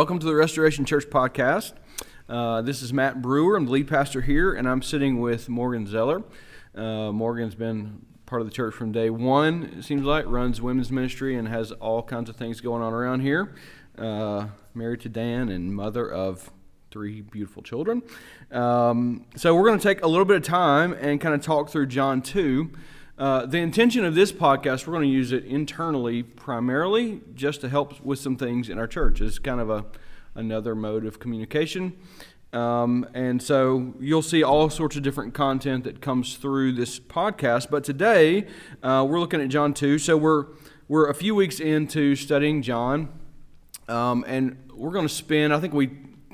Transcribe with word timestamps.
Welcome 0.00 0.18
to 0.20 0.24
the 0.24 0.34
Restoration 0.34 0.86
Church 0.86 1.10
podcast. 1.10 1.74
Uh, 2.26 2.62
this 2.62 2.80
is 2.80 2.90
Matt 2.90 3.20
Brewer. 3.20 3.54
I'm 3.54 3.66
the 3.66 3.72
lead 3.72 3.86
pastor 3.86 4.22
here, 4.22 4.54
and 4.54 4.66
I'm 4.66 4.80
sitting 4.80 5.20
with 5.20 5.50
Morgan 5.50 5.86
Zoeller. 5.86 6.22
Uh, 6.74 7.12
Morgan's 7.12 7.54
been 7.54 8.06
part 8.24 8.40
of 8.40 8.48
the 8.48 8.50
church 8.54 8.72
from 8.72 8.92
day 8.92 9.10
one, 9.10 9.74
it 9.78 9.84
seems 9.84 10.04
like, 10.04 10.24
runs 10.26 10.58
women's 10.62 10.90
ministry 10.90 11.36
and 11.36 11.48
has 11.48 11.70
all 11.70 12.02
kinds 12.02 12.30
of 12.30 12.36
things 12.36 12.62
going 12.62 12.82
on 12.82 12.94
around 12.94 13.20
here. 13.20 13.54
Uh, 13.98 14.46
married 14.72 15.00
to 15.02 15.10
Dan 15.10 15.50
and 15.50 15.74
mother 15.74 16.10
of 16.10 16.50
three 16.90 17.20
beautiful 17.20 17.62
children. 17.62 18.02
Um, 18.50 19.26
so, 19.36 19.54
we're 19.54 19.66
going 19.66 19.80
to 19.80 19.86
take 19.86 20.02
a 20.02 20.08
little 20.08 20.24
bit 20.24 20.38
of 20.38 20.44
time 20.44 20.94
and 20.94 21.20
kind 21.20 21.34
of 21.34 21.42
talk 21.42 21.68
through 21.68 21.88
John 21.88 22.22
2. 22.22 22.70
Uh, 23.20 23.44
the 23.44 23.58
intention 23.58 24.02
of 24.02 24.14
this 24.14 24.32
podcast, 24.32 24.86
we're 24.86 24.94
going 24.94 25.06
to 25.06 25.12
use 25.12 25.30
it 25.30 25.44
internally 25.44 26.22
primarily 26.22 27.20
just 27.34 27.60
to 27.60 27.68
help 27.68 28.00
with 28.00 28.18
some 28.18 28.34
things 28.34 28.70
in 28.70 28.78
our 28.78 28.86
church. 28.86 29.20
It's 29.20 29.38
kind 29.38 29.60
of 29.60 29.68
a 29.68 29.84
another 30.34 30.74
mode 30.74 31.04
of 31.04 31.18
communication. 31.18 31.98
Um, 32.54 33.06
and 33.12 33.42
so 33.42 33.92
you'll 34.00 34.22
see 34.22 34.42
all 34.42 34.70
sorts 34.70 34.96
of 34.96 35.02
different 35.02 35.34
content 35.34 35.84
that 35.84 36.00
comes 36.00 36.36
through 36.38 36.72
this 36.72 36.98
podcast. 36.98 37.70
But 37.70 37.84
today 37.84 38.46
uh, 38.82 39.06
we're 39.06 39.20
looking 39.20 39.42
at 39.42 39.50
John 39.50 39.74
2. 39.74 39.98
So 39.98 40.16
we're, 40.16 40.46
we're 40.88 41.10
a 41.10 41.14
few 41.14 41.34
weeks 41.34 41.60
into 41.60 42.16
studying 42.16 42.62
John. 42.62 43.10
Um, 43.86 44.24
and 44.26 44.56
we're 44.72 44.92
going 44.92 45.06
to 45.06 45.12
spend, 45.12 45.52
I 45.52 45.60
think 45.60 45.74
we 45.74 45.90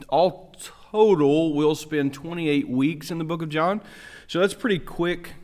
all 0.09 0.55
total 0.93 1.53
will 1.53 1.75
spend 1.75 2.15
28 2.15 2.69
weeks 2.69 3.11
in 3.11 3.19
the 3.19 3.25
book 3.25 3.43
of 3.43 3.49
John. 3.49 3.81
So 4.29 4.39
that's 4.39 4.55
pretty 4.55 4.79
quick 4.79 5.35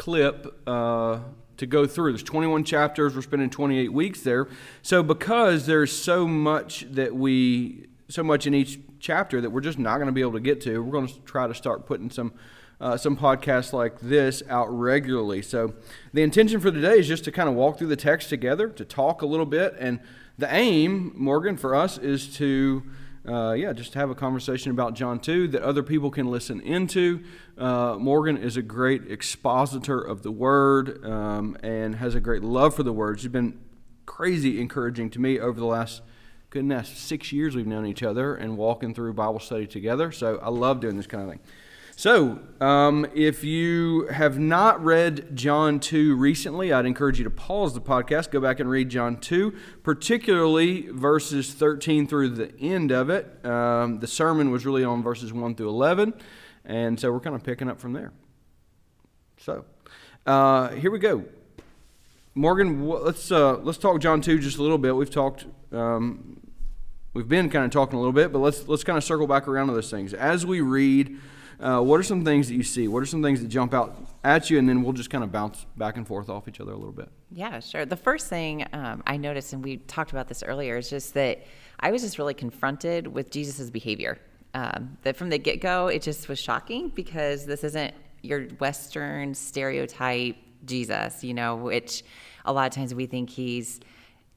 clip 0.00 0.62
uh, 0.66 1.20
to 1.58 1.66
go 1.66 1.86
through. 1.86 2.12
There's 2.12 2.22
21 2.22 2.64
chapters. 2.64 3.14
We're 3.14 3.20
spending 3.20 3.50
28 3.50 3.92
weeks 3.92 4.22
there. 4.22 4.48
So 4.80 5.02
because 5.02 5.66
there's 5.66 5.92
so 5.92 6.26
much 6.26 6.86
that 6.92 7.14
we, 7.14 7.86
so 8.08 8.22
much 8.22 8.46
in 8.46 8.54
each 8.54 8.80
chapter 8.98 9.42
that 9.42 9.50
we're 9.50 9.60
just 9.60 9.78
not 9.78 9.96
going 9.96 10.06
to 10.06 10.12
be 10.12 10.22
able 10.22 10.32
to 10.32 10.40
get 10.40 10.62
to, 10.62 10.82
we're 10.82 10.90
going 10.90 11.06
to 11.06 11.20
try 11.20 11.46
to 11.46 11.54
start 11.54 11.86
putting 11.86 12.10
some. 12.10 12.32
Uh, 12.82 12.96
some 12.96 13.14
podcasts 13.14 13.74
like 13.74 14.00
this 14.00 14.42
out 14.48 14.64
regularly. 14.68 15.42
So, 15.42 15.74
the 16.14 16.22
intention 16.22 16.60
for 16.60 16.72
today 16.72 16.98
is 16.98 17.06
just 17.06 17.24
to 17.24 17.30
kind 17.30 17.46
of 17.46 17.54
walk 17.54 17.76
through 17.76 17.88
the 17.88 17.94
text 17.94 18.30
together, 18.30 18.70
to 18.70 18.86
talk 18.86 19.20
a 19.20 19.26
little 19.26 19.44
bit. 19.44 19.74
And 19.78 20.00
the 20.38 20.50
aim, 20.50 21.12
Morgan, 21.14 21.58
for 21.58 21.74
us 21.74 21.98
is 21.98 22.34
to 22.36 22.82
uh, 23.28 23.52
yeah, 23.52 23.72
just 23.72 23.94
have 23.94 24.08
a 24.08 24.14
conversation 24.14 24.70
about 24.70 24.94
John 24.94 25.20
2 25.20 25.48
that 25.48 25.62
other 25.62 25.82
people 25.82 26.10
can 26.10 26.30
listen 26.30 26.60
into. 26.60 27.22
Uh, 27.58 27.96
Morgan 27.98 28.38
is 28.38 28.56
a 28.56 28.62
great 28.62 29.10
expositor 29.10 30.00
of 30.00 30.22
the 30.22 30.30
Word 30.30 31.04
um, 31.04 31.56
and 31.62 31.96
has 31.96 32.14
a 32.14 32.20
great 32.20 32.42
love 32.42 32.74
for 32.74 32.82
the 32.82 32.92
Word. 32.92 33.20
She's 33.20 33.28
been 33.28 33.60
crazy 34.06 34.60
encouraging 34.60 35.10
to 35.10 35.20
me 35.20 35.38
over 35.38 35.60
the 35.60 35.66
last, 35.66 36.00
goodness, 36.48 36.88
six 36.88 37.30
years 37.30 37.54
we've 37.54 37.66
known 37.66 37.84
each 37.84 38.02
other 38.02 38.34
and 38.34 38.56
walking 38.56 38.94
through 38.94 39.12
Bible 39.12 39.38
study 39.38 39.66
together. 39.66 40.10
So 40.10 40.38
I 40.42 40.48
love 40.48 40.80
doing 40.80 40.96
this 40.96 41.06
kind 41.06 41.22
of 41.22 41.30
thing. 41.30 41.40
So, 41.96 42.40
um, 42.60 43.06
if 43.14 43.44
you 43.44 44.06
have 44.06 44.38
not 44.38 44.82
read 44.82 45.36
John 45.36 45.80
2 45.80 46.14
recently, 46.16 46.72
I'd 46.72 46.86
encourage 46.86 47.18
you 47.18 47.24
to 47.24 47.30
pause 47.30 47.74
the 47.74 47.80
podcast, 47.80 48.30
go 48.30 48.40
back 48.40 48.58
and 48.60 48.70
read 48.70 48.88
John 48.88 49.18
2, 49.18 49.52
particularly 49.82 50.88
verses 50.90 51.52
13 51.52 52.06
through 52.06 52.30
the 52.30 52.58
end 52.58 52.90
of 52.90 53.10
it. 53.10 53.44
Um, 53.44 54.00
the 54.00 54.06
sermon 54.06 54.50
was 54.50 54.64
really 54.64 54.84
on 54.84 55.02
verses 55.02 55.32
1 55.32 55.54
through 55.56 55.68
11, 55.68 56.14
and 56.64 56.98
so 56.98 57.12
we're 57.12 57.20
kind 57.20 57.36
of 57.36 57.42
picking 57.42 57.68
up 57.68 57.78
from 57.78 57.92
there. 57.92 58.12
So, 59.36 59.64
uh, 60.26 60.70
here 60.70 60.90
we 60.90 60.98
go. 60.98 61.24
Morgan, 62.34 62.88
let's 62.88 63.30
uh, 63.32 63.56
let's 63.58 63.78
talk 63.78 64.00
John 64.00 64.20
2 64.20 64.38
just 64.38 64.58
a 64.58 64.62
little 64.62 64.78
bit. 64.78 64.94
We've 64.94 65.10
talked 65.10 65.46
um, 65.72 66.40
we've 67.12 67.28
been 67.28 67.50
kind 67.50 67.64
of 67.64 67.70
talking 67.70 67.96
a 67.96 67.98
little 67.98 68.12
bit, 68.12 68.32
but 68.32 68.38
let's 68.38 68.68
let's 68.68 68.84
kind 68.84 68.96
of 68.96 69.04
circle 69.04 69.26
back 69.26 69.48
around 69.48 69.66
to 69.66 69.74
those 69.74 69.90
things. 69.90 70.14
As 70.14 70.46
we 70.46 70.60
read 70.60 71.18
uh, 71.60 71.80
what 71.80 72.00
are 72.00 72.02
some 72.02 72.24
things 72.24 72.48
that 72.48 72.54
you 72.54 72.62
see? 72.62 72.88
What 72.88 73.02
are 73.02 73.06
some 73.06 73.22
things 73.22 73.40
that 73.40 73.48
jump 73.48 73.74
out 73.74 73.96
at 74.24 74.50
you? 74.50 74.58
And 74.58 74.68
then 74.68 74.82
we'll 74.82 74.92
just 74.92 75.10
kind 75.10 75.22
of 75.22 75.30
bounce 75.30 75.66
back 75.76 75.96
and 75.96 76.06
forth 76.06 76.28
off 76.28 76.48
each 76.48 76.60
other 76.60 76.72
a 76.72 76.76
little 76.76 76.92
bit. 76.92 77.10
Yeah, 77.30 77.60
sure. 77.60 77.84
The 77.84 77.96
first 77.96 78.28
thing 78.28 78.66
um, 78.72 79.02
I 79.06 79.16
noticed, 79.16 79.52
and 79.52 79.62
we 79.62 79.76
talked 79.76 80.10
about 80.10 80.28
this 80.28 80.42
earlier, 80.42 80.78
is 80.78 80.88
just 80.88 81.14
that 81.14 81.44
I 81.78 81.90
was 81.90 82.02
just 82.02 82.18
really 82.18 82.34
confronted 82.34 83.06
with 83.06 83.30
Jesus's 83.30 83.70
behavior. 83.70 84.18
Um, 84.52 84.96
that 85.02 85.16
from 85.16 85.28
the 85.30 85.38
get 85.38 85.60
go, 85.60 85.86
it 85.88 86.02
just 86.02 86.28
was 86.28 86.38
shocking 86.38 86.88
because 86.88 87.46
this 87.46 87.62
isn't 87.62 87.94
your 88.22 88.44
Western 88.58 89.34
stereotype 89.34 90.36
Jesus, 90.64 91.22
you 91.22 91.34
know, 91.34 91.56
which 91.56 92.02
a 92.44 92.52
lot 92.52 92.66
of 92.66 92.74
times 92.74 92.94
we 92.94 93.06
think 93.06 93.30
he's 93.30 93.80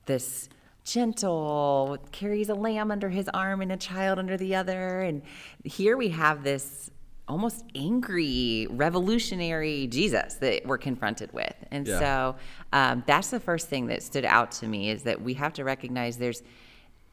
this 0.06 0.50
gentle, 0.84 1.98
carries 2.12 2.50
a 2.50 2.56
lamb 2.56 2.92
under 2.92 3.10
his 3.10 3.30
arm 3.34 3.62
and 3.62 3.72
a 3.72 3.78
child 3.78 4.20
under 4.20 4.38
the 4.38 4.56
other. 4.56 5.02
And 5.02 5.22
here 5.64 5.98
we 5.98 6.10
have 6.10 6.44
this 6.44 6.92
almost 7.28 7.64
angry, 7.74 8.68
revolutionary 8.70 9.88
Jesus 9.88 10.36
that 10.36 10.66
we're 10.66 10.78
confronted 10.78 11.32
with. 11.32 11.56
And 11.72 11.88
yeah. 11.88 12.00
so 12.00 12.36
um, 12.74 13.04
that's 13.08 13.30
the 13.30 13.40
first 13.40 13.70
thing 13.70 13.88
that 13.88 14.04
stood 14.04 14.26
out 14.26 14.52
to 14.54 14.68
me 14.68 14.90
is 14.90 15.04
that 15.04 15.22
we 15.22 15.34
have 15.36 15.54
to 15.54 15.64
recognize 15.64 16.18
there's 16.18 16.44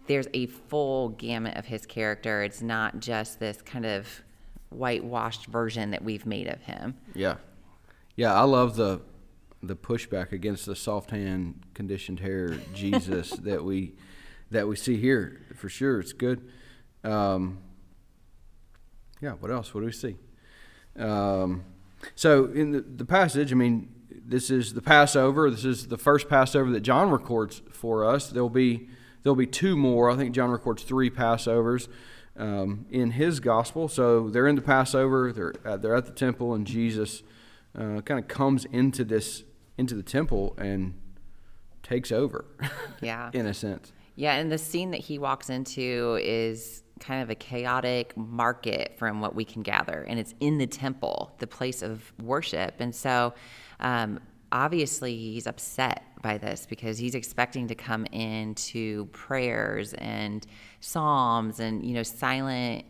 there's 0.07 0.27
a 0.35 0.47
full 0.47 1.11
gamut 1.11 1.57
of 1.57 1.67
his 1.67 1.87
character. 1.87 2.43
It's 2.43 2.63
not 2.63 2.99
just 2.99 3.39
this 3.39 3.63
kind 3.63 3.87
of 3.87 4.09
whitewashed 4.71 5.47
version 5.47 5.93
that 5.93 6.03
we've 6.03 6.27
made 6.27 6.49
of 6.49 6.61
him. 6.63 6.97
Yeah, 7.15 7.37
yeah. 8.17 8.35
I 8.35 8.43
love 8.43 8.77
the 8.77 9.03
the 9.63 9.77
pushback 9.77 10.33
against 10.33 10.67
the 10.67 10.75
soft 10.75 11.11
hand, 11.11 11.63
conditioned 11.75 12.19
hair 12.19 12.57
Jesus 12.75 13.31
that 13.43 13.65
we 13.65 13.95
that 14.51 14.67
we 14.67 14.75
see 14.75 14.97
here 14.97 15.41
for 15.55 15.69
sure. 15.69 16.01
It's 16.01 16.13
good. 16.13 16.51
Um, 17.05 17.59
yeah, 19.21 19.33
what 19.33 19.51
else? 19.51 19.75
What 19.75 19.81
do 19.81 19.87
we 19.87 19.93
see? 19.93 20.17
Um, 20.99 21.65
so 22.15 22.47
in 22.47 22.73
the, 22.73 22.81
the 22.81 23.05
passage, 23.05 23.53
I 23.53 23.55
mean, 23.55 23.89
this 24.25 24.51
is 24.51 24.75
the 24.75 24.83
Passover. 24.83 25.51
This 25.51 25.65
is 25.65 25.89
the 25.89 25.99
first 25.99 26.29
Passover 26.29 26.71
that 26.71 26.81
John 26.81 27.11
records 27.11 27.63
for 27.71 28.05
us. 28.05 28.29
There'll 28.31 28.49
be 28.49 28.89
there'll 29.23 29.37
be 29.37 29.47
two 29.47 29.77
more. 29.77 30.11
I 30.11 30.17
think 30.17 30.35
John 30.35 30.51
records 30.51 30.83
three 30.83 31.11
Passovers 31.11 31.89
um, 32.37 32.87
in 32.91 33.13
his 33.13 33.41
gospel. 33.41 33.89
So 33.89 34.31
they're 34.31 34.47
in 34.47 34.57
the 34.57 34.63
Passover. 34.63 35.33
They're 35.33 35.55
at, 35.65 35.83
they're 35.83 35.95
at 35.95 36.07
the 36.07 36.13
temple, 36.13 36.55
and 36.55 36.67
Jesus 36.67 37.23
uh, 37.77 38.01
kind 38.01 38.19
of 38.19 38.29
comes 38.29 38.65
into 38.67 39.05
this 39.05 39.45
into 39.77 39.95
the 39.95 40.03
temple 40.03 40.55
and 40.59 40.95
takes 41.83 42.13
over. 42.13 42.45
Yeah, 43.01 43.31
in 43.35 43.47
a 43.47 43.55
sense. 43.55 43.93
Yeah, 44.17 44.35
and 44.35 44.53
the 44.53 44.59
scene 44.59 44.91
that 44.91 45.01
he 45.01 45.19
walks 45.19 45.49
into 45.49 46.19
is 46.23 46.83
kind 47.01 47.23
of 47.23 47.31
a 47.31 47.35
chaotic 47.35 48.17
market 48.17 48.95
from 48.99 49.21
what 49.21 49.35
we 49.35 49.45
can 49.45 49.63
gather, 49.63 50.05
and 50.09 50.19
it's 50.19 50.35
in 50.41 50.59
the 50.59 50.67
temple, 50.67 51.35
the 51.39 51.47
place 51.47 51.83
of 51.83 52.13
worship. 52.23 52.75
And 52.79 52.95
so, 52.95 53.35
um, 53.81 54.21
obviously, 54.53 55.17
he's 55.17 55.47
upset 55.47 56.05
by 56.23 56.39
this 56.39 56.67
because 56.67 56.99
he's 56.99 57.15
expecting 57.15 57.67
to 57.69 57.75
come 57.75 58.05
into 58.07 59.07
prayers 59.07 59.95
and 59.95 60.47
psalms 60.81 61.61
and 61.61 61.85
you 61.85 61.95
know 61.95 62.03
silent 62.03 62.85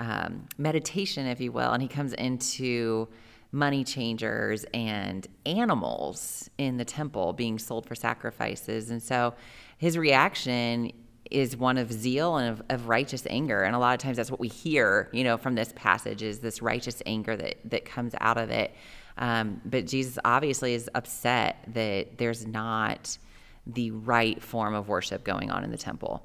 um, 0.00 0.46
meditation, 0.58 1.26
if 1.26 1.40
you 1.40 1.52
will, 1.52 1.72
and 1.72 1.82
he 1.82 1.88
comes 1.88 2.14
into 2.14 3.08
money 3.52 3.84
changers 3.84 4.64
and 4.72 5.26
animals 5.44 6.48
in 6.56 6.76
the 6.76 6.84
temple 6.84 7.32
being 7.32 7.58
sold 7.58 7.86
for 7.86 7.94
sacrifices. 7.94 8.90
And 8.90 9.02
so 9.02 9.34
his 9.76 9.98
reaction 9.98 10.92
is 11.30 11.56
one 11.56 11.78
of 11.78 11.92
zeal 11.92 12.36
and 12.36 12.48
of, 12.48 12.62
of, 12.68 12.88
righteous 12.88 13.26
anger. 13.30 13.62
And 13.62 13.74
a 13.74 13.78
lot 13.78 13.94
of 13.94 14.00
times 14.00 14.16
that's 14.16 14.30
what 14.30 14.40
we 14.40 14.48
hear 14.48 15.08
you 15.12 15.24
know 15.24 15.36
from 15.36 15.54
this 15.54 15.72
passage 15.76 16.22
is 16.22 16.40
this 16.40 16.60
righteous 16.62 17.02
anger 17.06 17.36
that 17.36 17.56
that 17.70 17.84
comes 17.84 18.14
out 18.20 18.38
of 18.38 18.50
it. 18.50 18.74
Um, 19.18 19.60
but 19.64 19.86
jesus 19.86 20.18
obviously 20.24 20.74
is 20.74 20.88
upset 20.94 21.64
that 21.74 22.16
there's 22.16 22.46
not 22.46 23.18
the 23.66 23.90
right 23.90 24.42
form 24.42 24.74
of 24.74 24.88
worship 24.88 25.24
going 25.24 25.50
on 25.50 25.64
in 25.64 25.70
the 25.70 25.78
temple. 25.78 26.24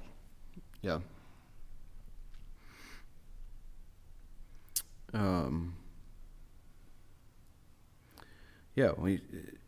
Yeah. 0.82 1.00
Um, 5.14 5.76
yeah 8.76 8.90
when 8.90 9.22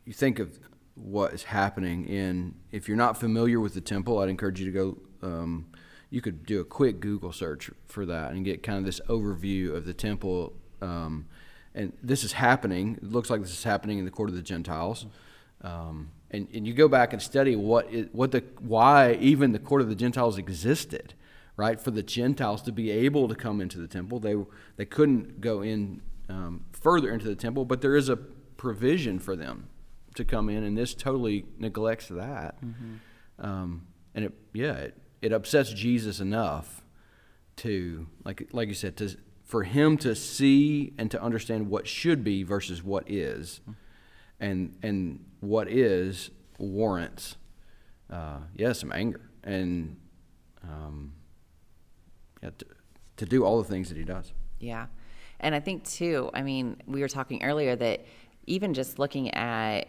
you 0.05 0.13
think 0.13 0.39
of 0.39 0.59
what 0.95 1.33
is 1.33 1.43
happening 1.43 2.05
in 2.05 2.53
if 2.71 2.87
you're 2.87 2.97
not 2.97 3.17
familiar 3.17 3.59
with 3.59 3.73
the 3.73 3.81
temple 3.81 4.19
i'd 4.19 4.29
encourage 4.29 4.59
you 4.59 4.65
to 4.65 4.71
go 4.71 4.97
um, 5.21 5.67
you 6.09 6.21
could 6.21 6.45
do 6.45 6.59
a 6.61 6.63
quick 6.63 6.99
Google 6.99 7.31
search 7.31 7.69
for 7.85 8.05
that 8.05 8.31
and 8.31 8.45
get 8.45 8.63
kind 8.63 8.77
of 8.77 8.85
this 8.85 9.01
overview 9.07 9.75
of 9.75 9.85
the 9.85 9.93
temple. 9.93 10.53
Um, 10.81 11.25
and 11.75 11.93
this 12.01 12.23
is 12.23 12.33
happening. 12.33 12.95
It 13.01 13.11
looks 13.11 13.29
like 13.29 13.41
this 13.41 13.51
is 13.51 13.63
happening 13.63 13.99
in 13.99 14.05
the 14.05 14.11
court 14.11 14.29
of 14.29 14.35
the 14.35 14.41
Gentiles. 14.41 15.05
Um, 15.61 16.11
and, 16.31 16.47
and 16.53 16.67
you 16.67 16.73
go 16.73 16.87
back 16.87 17.13
and 17.13 17.21
study 17.21 17.55
what 17.55 17.91
it, 17.93 18.13
what 18.13 18.31
the 18.31 18.43
why 18.59 19.13
even 19.19 19.51
the 19.51 19.59
court 19.59 19.81
of 19.81 19.89
the 19.89 19.95
Gentiles 19.95 20.37
existed, 20.37 21.13
right? 21.55 21.79
For 21.79 21.91
the 21.91 22.03
Gentiles 22.03 22.61
to 22.63 22.71
be 22.71 22.91
able 22.91 23.27
to 23.27 23.35
come 23.35 23.61
into 23.61 23.79
the 23.79 23.87
temple, 23.87 24.19
they 24.19 24.35
they 24.75 24.85
couldn't 24.85 25.39
go 25.39 25.61
in 25.61 26.01
um, 26.29 26.65
further 26.73 27.11
into 27.11 27.25
the 27.25 27.35
temple, 27.35 27.65
but 27.65 27.81
there 27.81 27.95
is 27.95 28.09
a 28.09 28.17
provision 28.17 29.19
for 29.19 29.35
them 29.35 29.69
to 30.15 30.25
come 30.25 30.49
in, 30.49 30.63
and 30.63 30.77
this 30.77 30.93
totally 30.93 31.45
neglects 31.57 32.07
that. 32.09 32.61
Mm-hmm. 32.63 33.45
Um, 33.45 33.87
and 34.13 34.25
it 34.25 34.33
yeah 34.53 34.73
it 34.73 34.97
it 35.21 35.31
upsets 35.31 35.71
Jesus 35.71 36.19
enough 36.19 36.83
to 37.57 38.07
like 38.23 38.49
like 38.51 38.67
you 38.67 38.73
said 38.73 38.97
to 38.97 39.15
for 39.43 39.63
him 39.63 39.97
to 39.97 40.15
see 40.15 40.93
and 40.97 41.09
to 41.11 41.21
understand 41.21 41.69
what 41.69 41.87
should 41.87 42.23
be 42.23 42.43
versus 42.43 42.83
what 42.83 43.09
is, 43.09 43.61
and 44.39 44.77
and 44.83 45.25
what 45.39 45.69
is 45.69 46.31
warrants 46.59 47.37
uh, 48.09 48.39
yeah 48.55 48.73
some 48.73 48.91
anger 48.91 49.21
and 49.43 49.95
um, 50.63 51.13
yeah, 52.41 52.49
to, 52.57 52.65
to 53.17 53.25
do 53.25 53.43
all 53.43 53.57
the 53.57 53.67
things 53.67 53.89
that 53.89 53.97
he 53.97 54.03
does. 54.03 54.33
Yeah. 54.59 54.87
And 55.39 55.53
I 55.53 55.59
think, 55.59 55.83
too, 55.83 56.29
I 56.33 56.41
mean, 56.41 56.81
we 56.87 57.01
were 57.01 57.07
talking 57.07 57.43
earlier 57.43 57.75
that 57.75 58.05
even 58.45 58.73
just 58.73 58.99
looking 58.99 59.33
at 59.33 59.87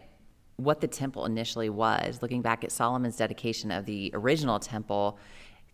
what 0.59 0.81
the 0.81 0.89
temple 0.89 1.25
initially 1.25 1.71
was, 1.71 2.21
looking 2.21 2.43
back 2.43 2.65
at 2.65 2.73
Solomon's 2.73 3.17
dedication 3.17 3.71
of 3.71 3.87
the 3.87 4.11
original 4.13 4.59
temple, 4.59 5.19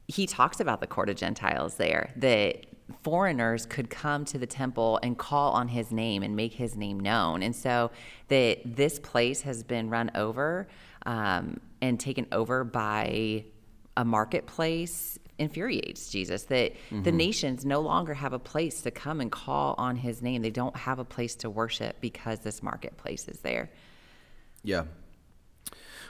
he 0.09 0.27
talks 0.27 0.61
about 0.61 0.81
the 0.81 0.87
court 0.87 1.09
of 1.09 1.17
Gentiles 1.17 1.77
there, 1.77 2.13
that 2.17 2.67
foreigners 3.03 3.65
could 3.65 3.89
come 3.89 4.27
to 4.27 4.39
the 4.39 4.47
temple 4.47 5.01
and 5.03 5.17
call 5.17 5.53
on 5.53 5.69
his 5.69 5.91
name 5.91 6.23
and 6.23 6.37
make 6.37 6.53
his 6.53 6.77
name 6.77 7.01
known. 7.01 7.43
And 7.43 7.57
so 7.57 7.91
that 8.29 8.59
this 8.65 8.99
place 8.99 9.41
has 9.41 9.63
been 9.63 9.89
run 9.89 10.11
over 10.15 10.69
um, 11.07 11.61
and 11.81 11.99
taken 11.99 12.27
over 12.31 12.63
by 12.63 13.47
a 13.97 14.05
marketplace 14.05 15.19
infuriates 15.39 16.11
Jesus 16.11 16.43
that 16.45 16.75
mm-hmm. 16.75 17.03
the 17.05 17.13
nations 17.13 17.65
no 17.65 17.81
longer 17.81 18.13
have 18.13 18.35
a 18.35 18.39
place 18.39 18.83
to 18.83 18.91
come 18.91 19.23
and 19.23 19.33
call 19.33 19.75
on 19.79 19.97
his 19.97 20.21
name. 20.21 20.43
They 20.43 20.51
don't 20.51 20.77
have 20.77 20.99
a 20.99 21.05
place 21.05 21.35
to 21.37 21.49
worship 21.49 21.97
because 22.03 22.41
this 22.41 22.63
marketplace 22.63 23.27
is 23.29 23.39
there. 23.41 23.71
Yeah. 24.65 24.85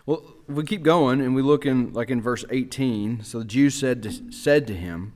Well, 0.06 0.22
we 0.46 0.64
keep 0.64 0.82
going 0.82 1.20
and 1.20 1.34
we 1.34 1.42
look 1.42 1.66
in 1.66 1.92
like 1.92 2.08
in 2.08 2.22
verse 2.22 2.44
18. 2.48 3.24
So 3.24 3.40
the 3.40 3.44
Jews 3.44 3.74
said 3.74 4.02
to, 4.04 4.32
said 4.32 4.66
to 4.68 4.74
him, 4.74 5.12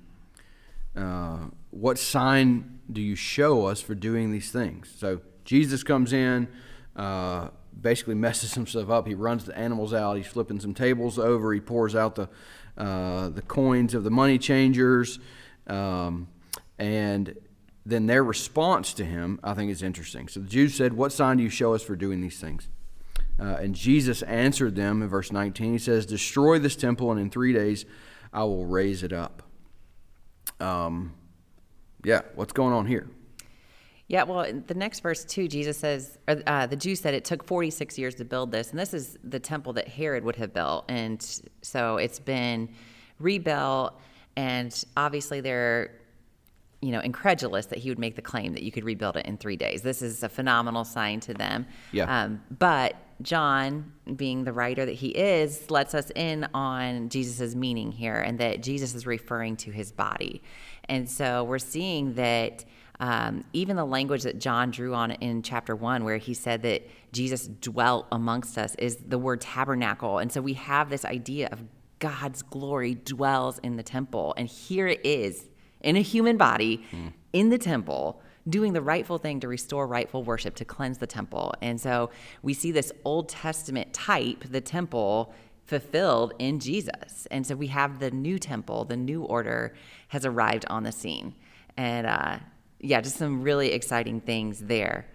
uh, 0.97 1.49
"What 1.71 1.99
sign 1.99 2.81
do 2.91 3.01
you 3.01 3.15
show 3.15 3.67
us 3.67 3.81
for 3.81 3.95
doing 3.95 4.33
these 4.33 4.51
things?" 4.51 4.93
So 4.97 5.21
Jesus 5.45 5.85
comes 5.85 6.13
in, 6.13 6.49
uh, 6.97 7.49
basically 7.81 8.17
messes 8.17 8.55
himself 8.55 8.91
up. 8.91 9.07
He 9.07 9.15
runs 9.15 9.45
the 9.45 9.57
animals 9.57 9.95
out. 9.95 10.17
He's 10.17 10.27
flipping 10.27 10.59
some 10.59 10.75
tables 10.75 11.19
over. 11.19 11.53
He 11.53 11.61
pours 11.61 11.95
out 11.95 12.17
the 12.17 12.29
uh, 12.77 13.29
the 13.29 13.43
coins 13.43 13.95
of 13.95 14.05
the 14.05 14.11
money 14.11 14.39
changers, 14.39 15.19
um, 15.67 16.29
and 16.79 17.37
then 17.85 18.07
their 18.07 18.25
response 18.25 18.95
to 18.95 19.05
him, 19.05 19.39
I 19.45 19.55
think, 19.55 19.71
is 19.71 19.83
interesting. 19.83 20.29
So 20.29 20.41
the 20.41 20.49
Jews 20.49 20.75
said, 20.75 20.95
"What 20.95 21.13
sign 21.13 21.37
do 21.37 21.43
you 21.43 21.51
show 21.51 21.75
us 21.75 21.83
for 21.83 21.95
doing 21.95 22.21
these 22.21 22.41
things?" 22.41 22.69
Uh, 23.41 23.57
and 23.61 23.75
Jesus 23.75 24.23
answered 24.23 24.75
them 24.75 25.03
in 25.03 25.09
verse 25.09 25.31
19. 25.31 25.73
He 25.73 25.79
says, 25.79 26.07
"Destroy 26.07 26.59
this 26.59 26.77
temple, 26.77 27.11
and 27.13 27.21
in 27.21 27.31
three 27.31 27.53
days 27.53 27.85
I 28.33 28.45
will 28.45 28.67
raise 28.67 29.03
it 29.03 29.13
up." 29.13 29.43
Um, 30.61 31.15
yeah, 32.05 32.23
what's 32.35 32.53
going 32.53 32.73
on 32.73 32.87
here? 32.87 33.09
Yeah, 34.09 34.23
well, 34.23 34.51
the 34.67 34.75
next 34.75 35.01
verse 35.01 35.23
too, 35.23 35.49
Jesus 35.49 35.77
says, 35.77 36.19
or 36.27 36.43
uh, 36.47 36.67
the 36.67 36.77
Jews 36.77 37.01
said 37.01 37.13
it 37.13 37.27
took 37.27 37.45
46 37.45 37.99
years 37.99 38.15
to 38.17 38.25
build 38.25 38.51
this, 38.51 38.71
and 38.71 38.79
this 38.79 38.95
is 38.95 39.19
the 39.23 39.39
temple 39.39 39.75
that 39.75 39.87
Herod 39.87 40.25
would 40.25 40.37
have 40.37 40.55
built, 40.55 40.87
and 40.89 41.23
so 41.61 41.99
it's 41.99 42.19
been 42.19 42.71
rebuilt, 43.19 44.01
and 44.37 44.85
obviously 44.97 45.43
they're, 45.43 45.91
you 46.81 46.91
know, 46.91 47.01
incredulous 47.01 47.67
that 47.67 47.79
he 47.79 47.91
would 47.91 47.99
make 47.99 48.17
the 48.17 48.23
claim 48.23 48.55
that 48.55 48.63
you 48.63 48.73
could 48.73 48.85
rebuild 48.85 49.19
it 49.19 49.27
in 49.27 49.37
three 49.37 49.57
days. 49.57 49.83
This 49.83 50.01
is 50.01 50.23
a 50.23 50.29
phenomenal 50.31 50.85
sign 50.85 51.21
to 51.21 51.35
them. 51.35 51.67
Yeah. 51.93 52.23
Um, 52.23 52.41
but 52.59 52.97
John, 53.21 53.93
being 54.17 54.45
the 54.45 54.53
writer 54.53 54.87
that 54.87 54.95
he 54.95 55.09
is, 55.09 55.71
lets 55.71 55.95
us 55.95 56.11
in 56.15 56.47
on 56.55 57.09
Jesus' 57.09 57.55
meaning 57.55 57.93
here, 57.93 58.17
and 58.17 58.39
that 58.39 58.63
Jesus 58.63 58.95
is 58.95 59.07
referring 59.07 59.57
to 59.59 59.71
his 59.71 59.93
body, 59.93 60.43
and 60.89 61.09
so 61.09 61.45
we're 61.45 61.59
seeing 61.59 62.15
that 62.15 62.65
um, 63.01 63.45
even 63.53 63.77
the 63.77 63.85
language 63.85 64.23
that 64.25 64.41
John 64.41 64.71
drew 64.71 64.95
on 64.95 65.13
in 65.13 65.43
chapter 65.43 65.77
one, 65.77 66.05
where 66.05 66.17
he 66.17 66.35
said 66.35 66.63
that 66.63 66.89
Jesus 67.13 67.47
dwelt 67.47 68.07
amongst 68.11 68.59
us, 68.59 68.75
is 68.77 68.97
the 68.97 69.19
word 69.19 69.41
tabernacle. 69.41 70.19
And 70.19 70.33
so 70.33 70.41
we 70.41 70.55
have 70.55 70.91
this 70.91 71.05
idea 71.05 71.49
of 71.53 71.63
God's 72.01 72.43
glory 72.43 72.95
dwells 72.95 73.59
in 73.59 73.77
the 73.77 73.83
temple. 73.83 74.35
And 74.37 74.49
here 74.49 74.89
it 74.89 75.01
is 75.05 75.49
in 75.81 75.97
a 75.97 76.01
human 76.01 76.37
body 76.37 76.85
mm. 76.91 77.13
in 77.33 77.51
the 77.51 77.59
temple 77.59 78.21
doing 78.49 78.73
the 78.73 78.83
rightful 78.83 79.19
thing 79.19 79.41
to 79.41 79.49
restore 79.49 79.87
rightful 79.87 80.23
worship, 80.23 80.55
to 80.57 80.65
cleanse 80.65 80.99
the 80.99 81.07
temple. 81.07 81.55
And 81.61 81.81
so 81.81 82.11
we 82.43 82.55
see 82.55 82.73
this 82.73 82.93
Old 83.05 83.29
Testament 83.29 83.93
type, 83.93 84.45
the 84.49 84.61
temple, 84.61 85.35
fulfilled 85.65 86.33
in 86.39 86.61
Jesus. 86.61 87.27
And 87.31 87.47
so 87.47 87.55
we 87.55 87.67
have 87.69 87.99
the 87.99 88.11
new 88.11 88.39
temple, 88.39 88.85
the 88.85 88.97
new 88.97 89.23
order 89.23 89.75
has 90.09 90.25
arrived 90.25 90.65
on 90.71 90.83
the 90.83 90.93
scene. 90.93 91.35
And 91.77 92.07
uh, 92.07 92.39
yeah, 92.81 93.01
just 93.01 93.17
some 93.17 93.43
really 93.43 93.73
exciting 93.73 94.21
things 94.21 94.61
there. 94.61 95.07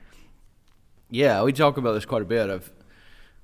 Yeah, 1.10 1.44
we 1.44 1.54
talk 1.54 1.78
about 1.78 1.94
this 1.94 2.06
quite 2.06 2.22
a 2.22 2.26
bit. 2.26 2.50
Of 2.50 2.72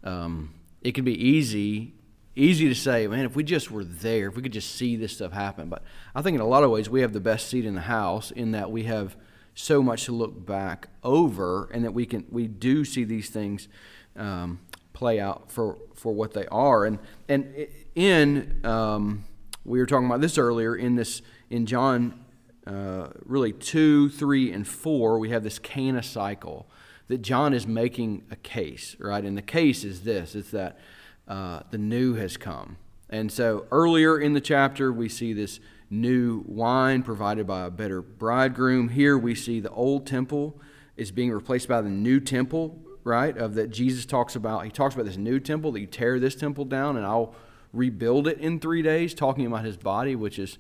um, 0.04 0.54
it 0.82 0.94
can 0.94 1.04
be 1.04 1.14
easy, 1.14 1.94
easy 2.36 2.68
to 2.70 2.76
say, 2.76 3.08
man, 3.08 3.26
if 3.26 3.36
we 3.36 3.44
just 3.44 3.72
were 3.72 3.84
there, 3.84 4.28
if 4.28 4.36
we 4.36 4.42
could 4.42 4.54
just 4.54 4.76
see 4.76 4.96
this 4.96 5.14
stuff 5.14 5.32
happen. 5.32 5.70
But 5.70 5.84
I 6.14 6.22
think 6.22 6.36
in 6.36 6.42
a 6.42 6.48
lot 6.48 6.64
of 6.64 6.72
ways 6.72 6.90
we 6.90 7.02
have 7.02 7.14
the 7.14 7.20
best 7.20 7.48
seat 7.48 7.66
in 7.66 7.76
the 7.76 7.82
house 7.82 8.32
in 8.32 8.52
that 8.52 8.72
we 8.72 8.84
have 8.84 9.16
so 9.60 9.84
much 9.84 10.06
to 10.06 10.14
look 10.14 10.46
back 10.46 10.88
over, 11.04 11.70
and 11.74 11.84
that 11.84 11.94
we 11.94 12.06
can 12.06 12.26
we 12.30 12.48
do 12.48 12.86
see 12.86 13.04
these 13.04 13.30
things 13.30 13.68
um, 14.16 14.60
play 14.94 15.20
out 15.20 15.52
for 15.52 15.78
for 15.96 16.14
what 16.14 16.34
they 16.34 16.46
are. 16.48 16.86
And 16.86 17.00
and 17.28 17.68
in 17.94 18.62
um, 18.64 19.26
we 19.66 19.80
were 19.80 19.86
talking 19.86 20.06
about 20.06 20.22
this 20.22 20.38
earlier 20.38 20.76
in 20.76 20.96
this 20.96 21.22
in 21.50 21.66
John 21.66 22.24
uh, 22.66 23.08
really 23.26 23.52
two, 23.52 24.10
three, 24.10 24.52
and 24.52 24.68
four, 24.68 25.20
we 25.20 25.30
have 25.32 25.44
this 25.44 25.60
Cana 25.60 26.04
cycle 26.04 26.70
that 27.08 27.22
John 27.22 27.54
is 27.54 27.68
making 27.68 28.24
a 28.32 28.36
case, 28.38 28.96
right? 29.00 29.24
And 29.24 29.38
the 29.38 29.42
case 29.42 29.84
is 29.84 30.02
this 30.02 30.36
it's 30.36 30.52
that 30.52 30.80
uh, 31.28 31.62
the 31.70 31.78
new 31.78 32.14
has 32.14 32.38
come. 32.38 32.78
And 33.10 33.30
so 33.30 33.66
earlier 33.72 34.18
in 34.18 34.34
the 34.34 34.42
chapter, 34.42 34.94
we 34.94 35.10
see 35.10 35.34
this 35.34 35.60
new 35.90 36.44
wine 36.46 37.04
provided 37.04 37.48
by 37.48 37.66
a 37.66 37.72
better 37.72 38.02
bridegroom. 38.02 38.90
Here 38.90 39.18
we 39.18 39.36
see 39.36 39.60
the 39.60 39.72
old 39.72 40.06
temple 40.06 40.60
is 40.96 41.12
being 41.12 41.32
replaced 41.32 41.68
by 41.68 41.82
the 41.82 41.90
new 41.90 42.20
temple, 42.20 42.80
right? 43.04 43.36
Of 43.38 43.56
that 43.56 43.72
Jesus 43.72 44.06
talks 44.06 44.36
about. 44.36 44.66
He 44.66 44.72
talks 44.72 44.94
about 44.94 45.06
this 45.06 45.18
new 45.18 45.40
temple 45.40 45.72
that 45.72 45.80
you 45.80 45.88
tear 45.88 46.20
this 46.20 46.36
temple 46.36 46.66
down 46.66 46.98
and 46.98 47.06
I'll 47.06 47.34
rebuild 47.74 48.28
it 48.28 48.40
in 48.40 48.60
three 48.60 48.82
days, 48.82 49.14
talking 49.14 49.46
about 49.46 49.66
his 49.66 49.78
body, 49.78 50.16
which 50.16 50.40
is 50.40 50.58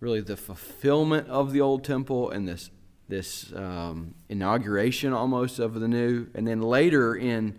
really 0.00 0.20
the 0.20 0.36
fulfillment 0.36 1.28
of 1.28 1.52
the 1.52 1.60
old 1.60 1.84
temple 1.84 2.30
and 2.30 2.46
this 2.46 2.70
this 3.08 3.52
um, 3.54 4.14
inauguration 4.28 5.12
almost 5.12 5.60
of 5.60 5.74
the 5.74 5.86
new. 5.86 6.26
And 6.34 6.46
then 6.46 6.60
later 6.60 7.14
in 7.14 7.56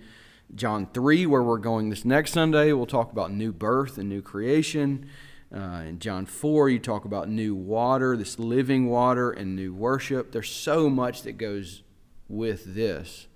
John 0.54 0.88
3, 0.94 1.26
where 1.26 1.42
we're 1.42 1.58
going 1.58 1.90
this 1.90 2.04
next 2.04 2.34
Sunday, 2.34 2.74
we'll 2.74 2.86
talk 2.86 3.12
about 3.12 3.32
new 3.32 3.54
birth 3.54 3.98
and 3.98 4.10
new 4.10 4.22
creation. 4.22 5.10
Uh, 5.54 5.84
in 5.88 6.00
John 6.00 6.26
4, 6.26 6.70
you 6.70 6.80
talk 6.80 7.06
about 7.06 7.30
new 7.30 7.56
water, 7.56 8.18
this 8.18 8.38
living 8.38 8.90
water, 8.90 9.32
and 9.32 9.56
new 9.56 9.74
worship. 9.74 10.32
There's 10.32 10.52
so 10.52 10.90
much 10.90 11.22
that 11.24 11.38
goes 11.38 11.84
with 12.28 12.76
this 12.76 13.28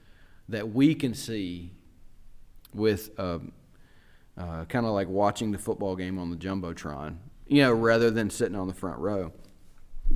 that 0.50 0.74
we 0.74 0.94
can 0.94 1.14
see 1.14 1.72
with 2.74 3.18
um, 3.18 3.54
uh, 4.38 4.66
kind 4.66 4.86
of 4.86 4.92
like 4.92 5.08
watching 5.08 5.52
the 5.52 5.58
football 5.58 5.96
game 5.96 6.20
on 6.20 6.30
the 6.30 6.36
Jumbotron 6.36 7.18
you 7.52 7.62
know, 7.62 7.74
rather 7.74 8.10
than 8.10 8.30
sitting 8.30 8.56
on 8.56 8.70
the 8.70 8.74
front 8.74 8.98
row. 8.98 9.34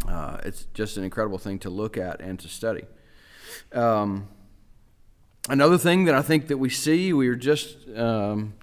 Uh, 0.07 0.37
it's 0.45 0.67
just 0.73 0.95
an 0.95 1.03
incredible 1.03 1.37
thing 1.37 1.59
to 1.59 1.69
look 1.69 1.97
at 1.97 2.21
and 2.21 2.39
to 2.39 2.47
study. 2.47 2.85
Um, 3.73 4.29
another 5.49 5.77
thing 5.77 6.05
that 6.05 6.15
I 6.15 6.21
think 6.21 6.47
that 6.47 6.57
we 6.57 6.69
see, 6.69 7.11
we 7.11 7.27
were 7.27 7.35
just 7.35 7.75
um, 7.93 8.53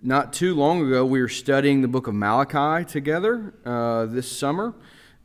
not 0.00 0.32
too 0.32 0.54
long 0.54 0.86
ago, 0.86 1.04
we 1.04 1.20
were 1.20 1.28
studying 1.28 1.82
the 1.82 1.88
book 1.88 2.06
of 2.06 2.14
Malachi 2.14 2.84
together 2.84 3.54
uh, 3.64 4.06
this 4.06 4.30
summer. 4.30 4.74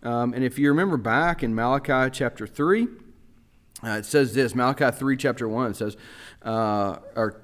Um, 0.01 0.34
and 0.34 0.44
if 0.44 0.58
you 0.58 0.70
remember 0.70 0.98
back 0.98 1.44
in 1.44 1.53
Malachi 1.53 2.10
chapter 2.12 2.48
3, 2.48 2.88
uh, 3.84 3.89
it 3.89 4.06
says 4.06 4.34
this 4.34 4.56
Malachi 4.56 4.89
3, 4.92 5.18
chapter 5.18 5.48
1, 5.48 5.72
it 5.72 5.75
says, 5.75 5.98
uh, 6.42 6.98
or 7.15 7.42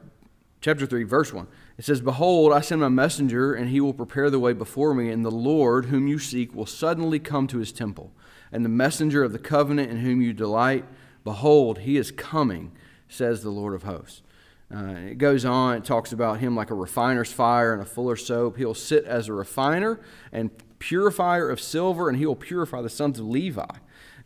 chapter 0.62 0.86
3, 0.86 1.04
verse 1.04 1.32
1. 1.32 1.48
It 1.78 1.86
says, 1.86 2.02
Behold, 2.02 2.52
I 2.52 2.62
send 2.62 2.82
my 2.82 2.90
messenger, 2.90 3.54
and 3.54 3.70
he 3.70 3.80
will 3.80 3.94
prepare 3.94 4.30
the 4.30 4.40
way 4.40 4.54
before 4.54 4.94
me, 4.94 5.10
and 5.10 5.24
the 5.24 5.32
Lord, 5.32 5.86
whom 5.86 6.08
you 6.08 6.20
seek, 6.20 6.54
will 6.54 6.66
suddenly 6.66 7.20
come 7.20 7.48
to 7.48 7.60
his 7.60 7.72
temple. 7.72 8.12
And 8.52 8.66
the 8.66 8.70
messenger 8.70 9.24
of 9.24 9.32
the 9.32 9.40
covenant 9.40 9.92
in 9.92 9.98
whom 10.00 10.22
you 10.22 10.34
delight, 10.34 10.84
behold, 11.24 11.80
he 11.80 11.96
is 11.96 12.12
coming, 12.12 12.72
says 13.08 13.44
the 13.44 13.52
Lord 13.52 13.74
of 13.76 13.84
hosts. 13.84 14.24
Uh, 14.74 14.94
it 15.10 15.18
goes 15.18 15.46
on, 15.46 15.78
it 15.78 15.84
talks 15.84 16.12
about 16.12 16.40
him 16.40 16.56
like 16.56 16.70
a 16.70 16.76
refiner's 16.76 17.32
fire 17.32 17.74
and 17.74 17.82
a 17.82 17.86
fuller's 17.86 18.26
soap. 18.26 18.58
He'll 18.58 18.74
sit 18.74 19.04
as 19.06 19.28
a 19.28 19.34
refiner 19.34 20.00
and 20.32 20.52
purifier 20.78 21.50
of 21.50 21.60
silver, 21.60 22.08
and 22.08 22.18
he 22.18 22.26
will 22.26 22.36
purify 22.36 22.82
the 22.82 22.90
sons 22.90 23.20
of 23.20 23.26
Levi, 23.26 23.66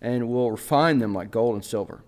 and 0.01 0.27
will 0.27 0.51
refine 0.51 1.00
them 1.00 1.13
like 1.13 1.31
gold 1.31 1.55
and 1.55 1.63
silver. 1.63 2.03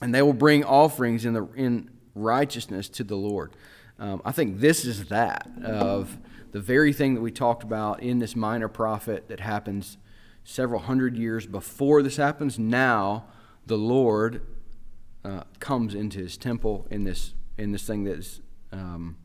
And 0.00 0.14
they 0.14 0.22
will 0.22 0.32
bring 0.32 0.64
offerings 0.64 1.26
in, 1.26 1.34
the, 1.34 1.46
in 1.54 1.90
righteousness 2.14 2.88
to 2.88 3.04
the 3.04 3.16
Lord. 3.16 3.54
Um, 3.98 4.22
I 4.24 4.32
think 4.32 4.60
this 4.60 4.86
is 4.86 5.06
that 5.06 5.46
of 5.62 6.16
the 6.52 6.60
very 6.60 6.92
thing 6.92 7.14
that 7.14 7.20
we 7.20 7.30
talked 7.30 7.62
about 7.62 8.02
in 8.02 8.18
this 8.18 8.34
minor 8.34 8.68
prophet 8.68 9.28
that 9.28 9.40
happens 9.40 9.98
several 10.42 10.80
hundred 10.80 11.16
years 11.16 11.46
before 11.46 12.02
this 12.02 12.16
happens, 12.16 12.58
now 12.58 13.26
the 13.66 13.76
Lord 13.76 14.40
uh, 15.24 15.42
comes 15.60 15.94
into 15.94 16.18
his 16.18 16.38
temple 16.38 16.86
in 16.90 17.04
this, 17.04 17.34
in 17.60 17.72
this 17.72 17.86
thing 17.86 18.04
that 18.04 18.18
is, 18.18 18.40
um, 18.72 19.16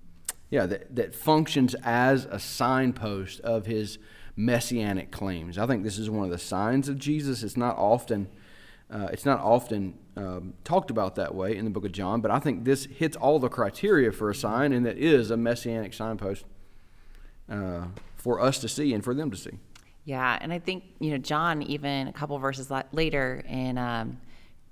yeah, 0.49 0.65
that, 0.65 0.95
that 0.95 1.15
functions 1.15 1.73
as 1.83 2.25
a 2.25 2.39
signpost 2.39 3.39
of 3.41 3.65
his 3.65 3.97
messianic 4.35 5.11
claims. 5.11 5.57
I 5.57 5.65
think 5.65 5.83
this 5.83 5.97
is 5.97 6.09
one 6.09 6.25
of 6.25 6.31
the 6.31 6.37
signs 6.37 6.89
of 6.89 6.99
Jesus. 6.99 7.43
It's 7.43 7.57
not 7.57 7.77
often. 7.77 8.27
Uh, 8.91 9.07
it's 9.11 9.25
not 9.25 9.39
often 9.39 9.95
um, 10.15 10.53
talked 10.63 10.91
about 10.91 11.15
that 11.15 11.33
way 11.33 11.57
in 11.57 11.65
the 11.65 11.71
book 11.71 11.85
of 11.85 11.91
John, 11.91 12.21
but 12.21 12.29
I 12.29 12.37
think 12.37 12.65
this 12.65 12.85
hits 12.85 13.17
all 13.17 13.39
the 13.39 13.49
criteria 13.49 14.11
for 14.11 14.29
a 14.29 14.35
sign, 14.35 14.73
and 14.73 14.85
that 14.85 14.99
is 14.99 15.31
a 15.31 15.37
messianic 15.37 15.91
signpost 15.91 16.45
uh, 17.49 17.85
for 18.15 18.39
us 18.39 18.59
to 18.59 18.67
see 18.67 18.93
and 18.93 19.03
for 19.03 19.15
them 19.15 19.31
to 19.31 19.37
see. 19.37 19.57
Yeah, 20.03 20.37
and 20.39 20.53
I 20.53 20.59
think 20.59 20.83
you 20.99 21.11
know 21.11 21.17
John 21.17 21.63
even 21.63 22.07
a 22.07 22.13
couple 22.13 22.37
verses 22.37 22.71
later 22.91 23.43
in 23.47 23.79
um, 23.79 24.19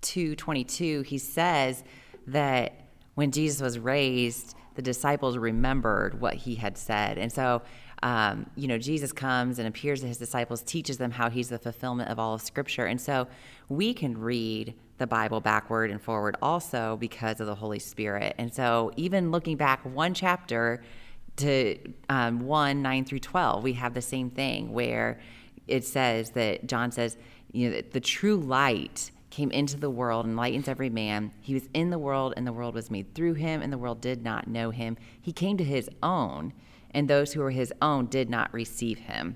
two 0.01 0.36
twenty 0.36 0.63
two 0.63 1.01
he 1.01 1.17
says 1.17 1.84
that 2.27 2.83
when 3.15 3.32
Jesus 3.32 3.62
was 3.62 3.79
raised, 3.79 4.55
the 4.75 4.82
disciples 4.82 5.38
remembered 5.38 6.20
what 6.20 6.34
he 6.34 6.55
had 6.55 6.77
said, 6.77 7.17
and 7.17 7.32
so 7.32 7.62
um, 8.03 8.48
you 8.58 8.67
know, 8.67 8.77
Jesus 8.77 9.13
comes 9.13 9.60
and 9.60 9.67
appears 9.67 10.01
to 10.01 10.08
his 10.08 10.17
disciples, 10.17 10.62
teaches 10.62 10.98
them 10.98 11.10
how 11.10 11.29
he's 11.29 11.48
the 11.48 11.58
fulfillment 11.58 12.10
of 12.10 12.20
all 12.20 12.34
of 12.34 12.41
Scripture. 12.41 12.86
And 12.86 13.00
so 13.00 13.29
we 13.70 13.93
can 13.93 14.17
read 14.17 14.74
the 14.98 15.08
Bible 15.08 15.39
backward 15.39 15.89
and 15.89 16.01
forward 16.01 16.36
also 16.41 16.98
because 16.98 17.39
of 17.39 17.48
the 17.48 17.55
Holy 17.55 17.79
Spirit. 17.79 18.36
And 18.38 18.53
so 18.53 18.91
even 18.98 19.32
looking 19.32 19.55
back 19.55 19.86
one 19.86 20.13
chapter 20.13 20.84
to 21.38 21.77
um, 22.10 22.41
1 22.41 22.82
9 22.82 23.05
through 23.05 23.20
12, 23.20 23.63
we 23.63 23.74
have 23.74 23.93
the 23.93 24.01
same 24.01 24.29
thing 24.29 24.74
where 24.74 25.22
it 25.70 25.86
says 25.86 26.32
that 26.32 26.67
John 26.67 26.91
says, 26.91 27.15
you 27.53 27.70
know, 27.70 27.82
the 27.89 28.01
true 28.01 28.36
light 28.36 29.12
came 29.34 29.52
into 29.52 29.78
the 29.78 29.90
world 29.90 30.25
and 30.25 30.36
lightens 30.36 30.68
every 30.68 30.90
man. 30.90 31.32
He 31.42 31.54
was 31.54 31.68
in 31.74 31.90
the 31.90 32.00
world, 32.00 32.34
and 32.38 32.46
the 32.46 32.54
world 32.54 32.75
was 32.75 32.92
made 32.92 33.13
through 33.16 33.34
him, 33.34 33.62
and 33.62 33.74
the 33.74 33.78
world 33.78 34.00
did 34.02 34.24
not 34.24 34.48
know 34.48 34.70
him. 34.70 34.98
He 35.22 35.32
came 35.32 35.58
to 35.58 35.63
his 35.63 35.90
own 36.02 36.54
and 36.94 37.10
those 37.10 37.34
who 37.34 37.42
were 37.42 37.52
his 37.52 37.74
own 37.82 38.06
did 38.06 38.30
not 38.30 38.54
receive 38.54 39.00
him. 39.00 39.36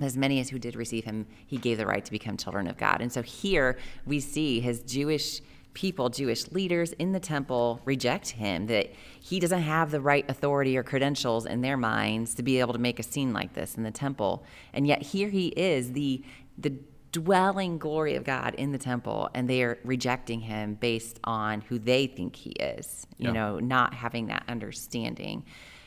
As 0.00 0.16
many 0.16 0.40
as 0.40 0.50
who 0.50 0.58
did 0.58 0.74
receive 0.74 1.04
him, 1.04 1.26
he 1.46 1.56
gave 1.56 1.78
the 1.78 1.86
right 1.86 2.04
to 2.04 2.10
become 2.10 2.36
children 2.36 2.66
of 2.66 2.76
God. 2.76 3.00
And 3.00 3.12
so 3.12 3.22
here 3.22 3.78
we 4.06 4.18
see 4.20 4.60
his 4.60 4.80
Jewish 4.80 5.40
people, 5.72 6.08
Jewish 6.08 6.50
leaders 6.50 6.92
in 6.94 7.12
the 7.12 7.20
temple 7.20 7.80
reject 7.84 8.30
him, 8.30 8.66
that 8.66 8.92
he 9.20 9.38
doesn't 9.38 9.62
have 9.62 9.90
the 9.90 10.00
right 10.00 10.28
authority 10.28 10.76
or 10.76 10.82
credentials 10.82 11.46
in 11.46 11.60
their 11.60 11.76
minds 11.76 12.34
to 12.36 12.42
be 12.42 12.58
able 12.58 12.72
to 12.72 12.78
make 12.78 12.98
a 12.98 13.02
scene 13.02 13.32
like 13.32 13.54
this 13.54 13.76
in 13.76 13.82
the 13.82 13.90
temple. 13.90 14.44
And 14.72 14.86
yet 14.86 15.02
here 15.02 15.28
he 15.28 15.48
is, 15.48 15.92
the, 15.92 16.24
the 16.58 16.72
dwelling 17.14 17.78
glory 17.78 18.16
of 18.16 18.24
God 18.24 18.56
in 18.56 18.72
the 18.72 18.78
temple, 18.78 19.30
and 19.34 19.48
they 19.48 19.62
are 19.62 19.78
rejecting 19.84 20.40
him 20.40 20.74
based 20.74 21.20
on 21.22 21.60
who 21.60 21.78
they 21.78 22.08
think 22.08 22.34
he 22.34 22.50
is, 22.50 23.06
you 23.18 23.28
yeah. 23.28 23.32
know, 23.32 23.58
not 23.60 23.94
having 23.94 24.26
that 24.26 24.42
understanding. 24.48 25.44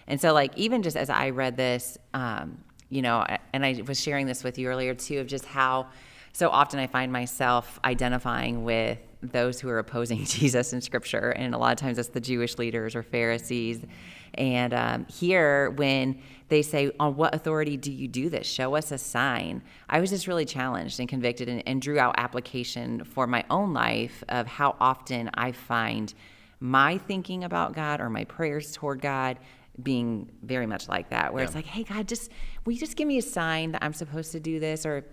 And 0.07 0.22
so, 0.22 0.34
like, 0.34 0.57
even 0.57 0.84
just 0.84 0.96
as 0.96 1.10
I 1.10 1.31
read 1.31 1.57
this, 1.57 1.98
um, 2.13 2.60
you 2.89 3.01
know, 3.01 3.25
and 3.51 3.65
I 3.65 3.84
was 3.86 4.01
sharing 4.01 4.25
this 4.25 4.41
with 4.41 4.57
you 4.57 4.69
earlier 4.69 4.96
too, 4.96 5.19
of 5.19 5.27
just 5.27 5.43
how 5.43 5.89
so 6.31 6.48
often 6.50 6.79
I 6.79 6.88
find 6.88 7.12
myself 7.12 7.77
identifying 7.84 8.63
with 8.63 9.00
those 9.22 9.60
who 9.60 9.67
are 9.67 9.79
opposing 9.79 10.24
Jesus 10.25 10.72
in 10.72 10.79
Scripture, 10.79 11.31
and 11.31 11.53
a 11.53 11.57
lot 11.57 11.74
of 11.74 11.77
times 11.77 11.98
it's 11.98 12.07
the 12.07 12.22
Jewish 12.22 12.57
leaders 12.57 12.96
or 12.96 13.03
Pharisees. 13.03 13.81
And 14.38 14.74
um, 14.74 15.06
here, 15.08 15.72
when 15.72 16.22
they 16.50 16.62
say, 16.62 16.91
On 17.00 17.15
what 17.15 17.36
authority 17.36 17.77
do 17.77 17.91
you 17.91 18.08
do 18.08 18.29
this? 18.29 18.48
Show 18.48 18.75
us 18.75 18.91
a 18.91 18.98
sign. 18.98 19.62
I 19.89 20.00
was 20.00 20.10
just 20.10 20.27
really 20.27 20.46
challenged 20.46 21.00
and 21.00 21.10
convicted 21.10 21.50
and, 21.50 21.63
and 21.67 21.82
drew 21.82 22.00
out 22.00 22.15
application 22.17 23.03
for 23.03 23.27
my 23.27 23.44
own 23.50 23.74
life 23.74 24.24
of 24.29 24.48
how 24.48 24.75
often 24.79 25.29
I 25.34 25.51
find 25.51 26.13
my 26.60 26.98
thinking 26.98 27.44
about 27.44 27.74
God 27.74 28.01
or 28.01 28.10
my 28.10 28.24
prayers 28.24 28.72
toward 28.74 29.01
God 29.01 29.38
being 29.82 30.32
very 30.41 30.65
much 30.65 30.89
like 30.89 31.10
that, 31.10 31.34
where 31.34 31.44
yeah. 31.44 31.48
it's 31.48 31.56
like, 31.56 31.65
hey, 31.65 31.84
God, 31.84 32.08
just, 32.08 32.32
will 32.65 32.74
you 32.74 32.79
just 32.79 32.96
give 32.96 33.08
me 33.08 33.20
a 33.20 33.22
sign 33.22 33.74
that 33.74 33.84
I'm 33.84 33.94
supposed 33.94 34.32
to 34.32 34.39
do 34.39 34.60
this? 34.60 34.86
Or 34.86 35.06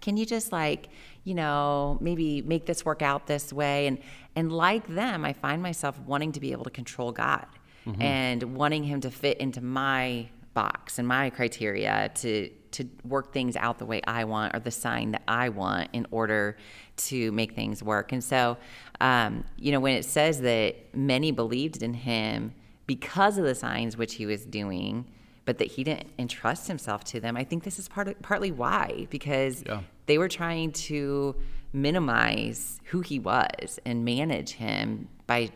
can 0.00 0.16
you 0.16 0.26
just 0.26 0.50
like, 0.50 0.88
you 1.22 1.34
know, 1.34 1.96
maybe 2.00 2.42
make 2.42 2.66
this 2.66 2.84
work 2.84 3.02
out 3.02 3.28
this 3.28 3.52
way? 3.52 3.86
And, 3.86 3.98
and 4.34 4.50
like 4.50 4.86
them, 4.88 5.24
I 5.24 5.32
find 5.32 5.62
myself 5.62 5.98
wanting 6.00 6.32
to 6.32 6.40
be 6.40 6.50
able 6.50 6.64
to 6.64 6.70
control 6.70 7.12
God 7.12 7.46
mm-hmm. 7.86 8.00
and 8.02 8.54
wanting 8.54 8.84
Him 8.84 9.00
to 9.02 9.10
fit 9.10 9.38
into 9.38 9.60
my 9.60 10.28
box 10.54 10.98
and 10.98 11.06
my 11.06 11.30
criteria 11.30 12.10
to 12.16 12.50
to 12.72 12.88
work 13.04 13.32
things 13.32 13.56
out 13.56 13.78
the 13.78 13.84
way 13.84 14.00
I 14.06 14.24
want 14.24 14.54
or 14.54 14.60
the 14.60 14.70
sign 14.70 15.10
that 15.12 15.22
I 15.26 15.48
want 15.48 15.90
in 15.92 16.06
order 16.10 16.56
to 16.96 17.32
make 17.32 17.52
things 17.52 17.82
work. 17.82 18.12
And 18.12 18.22
so, 18.22 18.58
um, 19.00 19.44
you 19.56 19.72
know, 19.72 19.80
when 19.80 19.96
it 19.96 20.04
says 20.04 20.40
that 20.42 20.94
many 20.94 21.32
believed 21.32 21.82
in 21.82 21.94
him 21.94 22.54
because 22.86 23.38
of 23.38 23.44
the 23.44 23.54
signs 23.54 23.96
which 23.96 24.14
he 24.14 24.26
was 24.26 24.44
doing, 24.44 25.06
but 25.44 25.58
that 25.58 25.68
he 25.68 25.82
didn't 25.82 26.10
entrust 26.18 26.68
himself 26.68 27.02
to 27.04 27.20
them. 27.20 27.36
I 27.36 27.44
think 27.44 27.64
this 27.64 27.78
is 27.78 27.88
part 27.88 28.08
of, 28.08 28.20
partly 28.22 28.52
why, 28.52 29.06
because 29.10 29.64
yeah. 29.66 29.80
they 30.06 30.18
were 30.18 30.28
trying 30.28 30.72
to 30.72 31.34
minimize 31.72 32.80
who 32.84 33.00
he 33.00 33.18
was 33.18 33.78
and 33.84 34.04
manage 34.04 34.52
him 34.52 35.08
by 35.26 35.50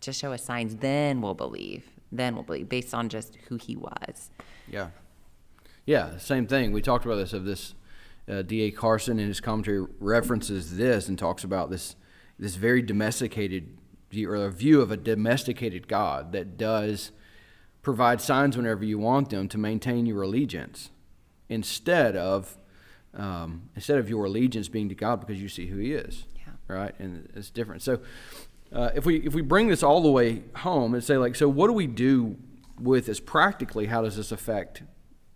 just 0.00 0.20
show 0.20 0.32
us 0.32 0.44
signs. 0.44 0.76
Then 0.76 1.20
we'll 1.20 1.34
believe. 1.34 1.84
Then 2.12 2.34
we'll 2.34 2.44
believe 2.44 2.68
based 2.68 2.94
on 2.94 3.08
just 3.08 3.36
who 3.48 3.56
he 3.56 3.76
was. 3.76 4.30
Yeah, 4.68 4.90
yeah. 5.86 6.18
Same 6.18 6.46
thing. 6.46 6.72
We 6.72 6.82
talked 6.82 7.04
about 7.04 7.16
this 7.16 7.32
of 7.32 7.44
this. 7.44 7.74
Uh, 8.28 8.42
D.A. 8.42 8.70
Carson 8.70 9.18
in 9.18 9.26
his 9.26 9.40
commentary 9.40 9.84
references 9.98 10.76
this 10.76 11.08
and 11.08 11.18
talks 11.18 11.42
about 11.42 11.68
this 11.68 11.96
this 12.38 12.54
very 12.54 12.80
domesticated 12.80 13.76
view 14.10 14.30
or 14.30 14.36
a 14.36 14.50
view 14.50 14.80
of 14.80 14.90
a 14.90 14.96
domesticated 14.96 15.88
God 15.88 16.32
that 16.32 16.56
does 16.56 17.12
provide 17.82 18.20
signs 18.20 18.56
whenever 18.56 18.84
you 18.84 18.98
want 18.98 19.30
them 19.30 19.48
to 19.48 19.58
maintain 19.58 20.06
your 20.06 20.22
allegiance 20.22 20.90
instead 21.48 22.16
of 22.16 22.56
um, 23.14 23.68
instead 23.74 23.98
of 23.98 24.08
your 24.08 24.24
allegiance 24.26 24.68
being 24.68 24.88
to 24.88 24.94
God 24.94 25.20
because 25.20 25.42
you 25.42 25.48
see 25.48 25.66
who 25.66 25.78
He 25.78 25.92
is. 25.92 26.26
Yeah. 26.36 26.52
Right, 26.74 26.94
and 26.98 27.28
it's 27.34 27.50
different. 27.50 27.82
So 27.82 28.00
uh, 28.72 28.90
if 28.94 29.04
we 29.04 29.16
if 29.18 29.34
we 29.34 29.42
bring 29.42 29.68
this 29.68 29.82
all 29.82 30.00
the 30.00 30.10
way 30.10 30.42
home 30.56 30.94
and 30.94 31.02
say 31.02 31.16
like, 31.16 31.36
so 31.36 31.48
what 31.48 31.66
do 31.66 31.72
we 31.72 31.86
do 31.86 32.36
with 32.78 33.06
this 33.06 33.20
practically? 33.20 33.86
How 33.86 34.02
does 34.02 34.16
this 34.16 34.32
affect 34.32 34.82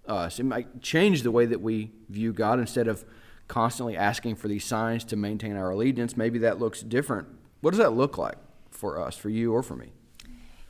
us? 0.06 0.38
It 0.38 0.44
might 0.44 0.82
change 0.82 1.22
the 1.22 1.30
way 1.30 1.46
that 1.46 1.60
we 1.60 1.92
view 2.08 2.32
God 2.32 2.60
instead 2.60 2.88
of 2.88 3.04
constantly 3.48 3.96
asking 3.96 4.36
for 4.36 4.48
these 4.48 4.64
signs 4.64 5.04
to 5.04 5.16
maintain 5.16 5.56
our 5.56 5.70
allegiance. 5.70 6.16
Maybe 6.16 6.38
that 6.40 6.58
looks 6.58 6.82
different. 6.82 7.28
What 7.60 7.72
does 7.72 7.78
that 7.78 7.92
look 7.92 8.16
like? 8.16 8.36
for 8.74 9.00
us, 9.00 9.16
for 9.16 9.30
you 9.30 9.52
or 9.52 9.62
for 9.62 9.76
me. 9.76 9.92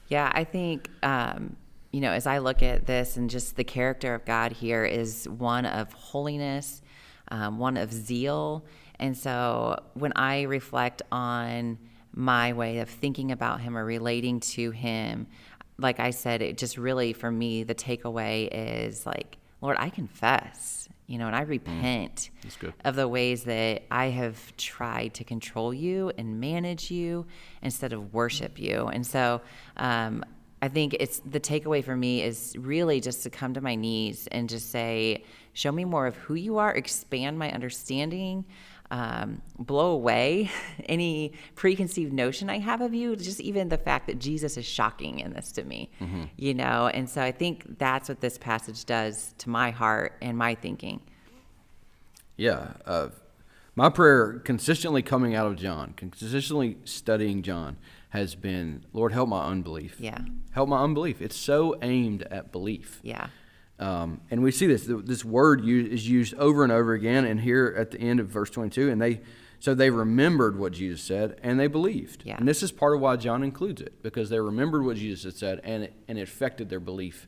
Yeah, 0.08 0.30
I 0.32 0.44
think, 0.44 0.90
um, 1.02 1.56
you 1.90 2.00
know, 2.00 2.12
as 2.12 2.26
I 2.26 2.38
look 2.38 2.62
at 2.62 2.86
this 2.86 3.16
and 3.16 3.30
just 3.30 3.56
the 3.56 3.64
character 3.64 4.14
of 4.14 4.24
God 4.24 4.52
here 4.52 4.84
is 4.84 5.28
one 5.28 5.64
of 5.64 5.92
holiness, 5.92 6.82
um, 7.30 7.58
one 7.58 7.76
of 7.76 7.92
zeal. 7.92 8.64
And 8.98 9.16
so 9.16 9.82
when 9.94 10.12
I 10.14 10.42
reflect 10.42 11.02
on 11.10 11.78
my 12.14 12.52
way 12.52 12.78
of 12.78 12.88
thinking 12.88 13.32
about 13.32 13.60
Him 13.60 13.76
or 13.76 13.84
relating 13.84 14.40
to 14.40 14.70
Him, 14.70 15.26
like 15.78 16.00
I 16.00 16.10
said, 16.10 16.42
it 16.42 16.56
just 16.56 16.78
really, 16.78 17.12
for 17.12 17.30
me, 17.30 17.64
the 17.64 17.74
takeaway 17.74 18.48
is 18.52 19.04
like, 19.04 19.38
Lord, 19.60 19.76
I 19.78 19.90
confess 19.90 20.84
you 21.06 21.18
know, 21.18 21.26
and 21.26 21.36
I 21.36 21.44
mm. 21.44 21.48
repent 21.48 22.30
mm, 22.42 22.72
of 22.84 22.96
the 22.96 23.06
ways 23.06 23.44
that 23.44 23.82
I 23.90 24.06
have 24.06 24.56
tried 24.56 25.14
to 25.14 25.24
control 25.24 25.74
you 25.74 26.12
and 26.16 26.40
manage 26.40 26.90
you 26.90 27.26
instead 27.62 27.92
of 27.92 28.14
worship 28.14 28.58
you. 28.58 28.86
And 28.86 29.06
so 29.06 29.42
um, 29.76 30.24
I 30.62 30.68
think 30.68 30.94
it's 30.98 31.20
the 31.20 31.40
takeaway 31.40 31.84
for 31.84 31.96
me 31.96 32.22
is 32.22 32.56
really 32.58 33.00
just 33.00 33.22
to 33.24 33.30
come 33.30 33.54
to 33.54 33.60
my 33.60 33.74
knees 33.74 34.28
and 34.32 34.48
just 34.48 34.70
say, 34.70 35.24
show 35.52 35.70
me 35.70 35.84
more 35.84 36.06
of 36.06 36.16
who 36.16 36.34
you 36.34 36.58
are, 36.58 36.72
expand 36.74 37.38
my 37.38 37.52
understanding 37.52 38.46
um, 38.94 39.42
blow 39.58 39.90
away 39.90 40.52
any 40.86 41.32
preconceived 41.56 42.12
notion 42.12 42.48
I 42.48 42.60
have 42.60 42.80
of 42.80 42.94
you. 42.94 43.16
Just 43.16 43.40
even 43.40 43.68
the 43.68 43.76
fact 43.76 44.06
that 44.06 44.20
Jesus 44.20 44.56
is 44.56 44.64
shocking 44.64 45.18
in 45.18 45.32
this 45.32 45.50
to 45.52 45.64
me, 45.64 45.90
mm-hmm. 46.00 46.24
you 46.36 46.54
know. 46.54 46.86
And 46.86 47.10
so 47.10 47.20
I 47.20 47.32
think 47.32 47.78
that's 47.78 48.08
what 48.08 48.20
this 48.20 48.38
passage 48.38 48.84
does 48.84 49.34
to 49.38 49.50
my 49.50 49.72
heart 49.72 50.16
and 50.22 50.38
my 50.38 50.54
thinking. 50.54 51.00
Yeah, 52.36 52.74
uh, 52.86 53.08
my 53.74 53.88
prayer 53.90 54.38
consistently 54.44 55.02
coming 55.02 55.34
out 55.34 55.46
of 55.48 55.56
John, 55.56 55.94
consistently 55.96 56.78
studying 56.84 57.42
John, 57.42 57.76
has 58.10 58.36
been, 58.36 58.84
Lord, 58.92 59.12
help 59.12 59.28
my 59.28 59.44
unbelief. 59.44 59.96
Yeah, 59.98 60.20
help 60.52 60.68
my 60.68 60.80
unbelief. 60.80 61.20
It's 61.20 61.36
so 61.36 61.76
aimed 61.82 62.22
at 62.30 62.52
belief. 62.52 63.00
Yeah. 63.02 63.26
Um, 63.78 64.20
and 64.30 64.42
we 64.42 64.52
see 64.52 64.66
this 64.66 64.86
this 64.86 65.24
word 65.24 65.68
is 65.68 66.08
used 66.08 66.34
over 66.34 66.62
and 66.62 66.72
over 66.72 66.92
again, 66.92 67.24
and 67.24 67.40
here 67.40 67.74
at 67.76 67.90
the 67.90 67.98
end 67.98 68.20
of 68.20 68.28
verse 68.28 68.50
22, 68.50 68.90
and 68.90 69.00
they 69.00 69.20
so 69.64 69.74
they 69.74 69.88
remembered 69.88 70.58
what 70.58 70.72
Jesus 70.72 71.02
said 71.02 71.40
and 71.42 71.58
they 71.58 71.68
believed. 71.68 72.22
Yeah. 72.26 72.36
And 72.36 72.46
this 72.46 72.62
is 72.62 72.70
part 72.70 72.94
of 72.94 73.00
why 73.00 73.16
John 73.16 73.42
includes 73.42 73.80
it 73.80 74.02
because 74.02 74.28
they 74.28 74.38
remembered 74.38 74.84
what 74.84 74.98
Jesus 74.98 75.24
had 75.24 75.36
said 75.36 75.60
and 75.64 75.84
it, 75.84 75.94
and 76.06 76.18
it 76.18 76.22
affected 76.22 76.68
their 76.68 76.80
belief. 76.80 77.26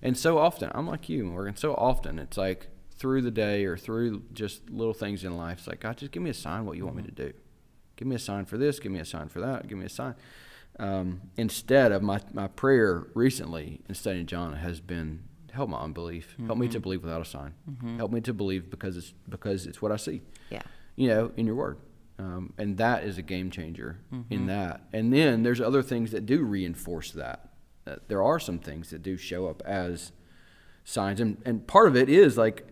And 0.00 0.16
so 0.16 0.38
often, 0.38 0.70
I'm 0.76 0.86
like 0.86 1.08
you, 1.08 1.24
Morgan. 1.24 1.56
So 1.56 1.74
often, 1.74 2.20
it's 2.20 2.36
like 2.36 2.68
through 2.96 3.22
the 3.22 3.32
day 3.32 3.64
or 3.64 3.76
through 3.76 4.22
just 4.32 4.70
little 4.70 4.94
things 4.94 5.24
in 5.24 5.36
life, 5.36 5.58
it's 5.58 5.66
like 5.66 5.80
God, 5.80 5.96
just 5.96 6.12
give 6.12 6.22
me 6.22 6.30
a 6.30 6.34
sign 6.34 6.66
what 6.66 6.76
you 6.76 6.84
want 6.84 6.98
me 6.98 7.02
to 7.02 7.10
do. 7.10 7.32
Give 7.96 8.06
me 8.06 8.14
a 8.14 8.20
sign 8.20 8.44
for 8.44 8.58
this. 8.58 8.78
Give 8.78 8.92
me 8.92 9.00
a 9.00 9.04
sign 9.04 9.28
for 9.28 9.40
that. 9.40 9.66
Give 9.66 9.76
me 9.76 9.86
a 9.86 9.88
sign. 9.88 10.14
Um, 10.78 11.22
instead 11.36 11.90
of 11.90 12.00
my, 12.00 12.20
my 12.32 12.46
prayer 12.46 13.08
recently 13.14 13.80
in 13.88 13.96
studying 13.96 14.26
John 14.26 14.54
has 14.54 14.80
been 14.80 15.24
help 15.52 15.70
my 15.70 15.78
unbelief. 15.78 16.36
Help 16.46 16.58
me 16.58 16.68
to 16.68 16.80
believe 16.80 17.02
without 17.02 17.20
a 17.20 17.24
sign. 17.24 17.54
Help 17.96 18.10
me 18.12 18.20
to 18.22 18.32
believe 18.32 18.70
because 18.70 18.96
it's 18.96 19.12
because 19.28 19.66
it's 19.66 19.80
what 19.80 19.92
I 19.92 19.96
see. 19.96 20.22
Yeah. 20.50 20.62
You 20.96 21.08
know, 21.08 21.32
in 21.36 21.46
your 21.46 21.54
word. 21.54 21.78
Um, 22.18 22.52
and 22.58 22.76
that 22.78 23.04
is 23.04 23.18
a 23.18 23.22
game 23.22 23.50
changer 23.50 23.98
in 24.30 24.46
that. 24.46 24.82
And 24.92 25.12
then 25.12 25.42
there's 25.42 25.60
other 25.60 25.82
things 25.82 26.10
that 26.12 26.26
do 26.26 26.42
reinforce 26.44 27.10
that. 27.12 27.48
Uh, 27.86 27.96
there 28.08 28.22
are 28.22 28.38
some 28.38 28.58
things 28.58 28.90
that 28.90 29.02
do 29.02 29.16
show 29.16 29.46
up 29.48 29.60
as 29.64 30.12
signs, 30.84 31.20
and 31.20 31.36
and 31.44 31.66
part 31.66 31.88
of 31.88 31.96
it 31.96 32.08
is 32.08 32.36
like 32.36 32.68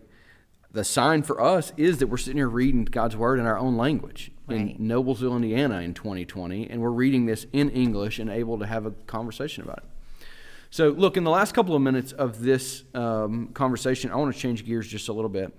the 0.71 0.83
sign 0.85 1.21
for 1.21 1.41
us 1.41 1.73
is 1.75 1.97
that 1.97 2.07
we're 2.07 2.17
sitting 2.17 2.37
here 2.37 2.47
reading 2.47 2.85
God's 2.85 3.17
word 3.17 3.39
in 3.39 3.45
our 3.45 3.57
own 3.57 3.75
language 3.75 4.31
Right. 4.47 4.77
in 4.77 4.87
Noblesville, 4.87 5.35
Indiana, 5.35 5.79
in 5.81 5.93
2020, 5.93 6.69
and 6.69 6.81
we're 6.81 6.89
reading 6.91 7.25
this 7.25 7.45
in 7.51 7.69
English 7.69 8.19
and 8.19 8.29
able 8.29 8.57
to 8.59 8.65
have 8.65 8.85
a 8.85 8.91
conversation 8.91 9.63
about 9.63 9.79
it. 9.79 9.83
So, 10.73 10.89
look, 10.89 11.17
in 11.17 11.25
the 11.25 11.29
last 11.29 11.53
couple 11.53 11.75
of 11.75 11.81
minutes 11.81 12.13
of 12.13 12.41
this 12.41 12.85
um, 12.93 13.49
conversation, 13.53 14.09
I 14.09 14.15
want 14.15 14.33
to 14.33 14.39
change 14.39 14.65
gears 14.65 14.87
just 14.87 15.09
a 15.09 15.13
little 15.13 15.29
bit. 15.29 15.53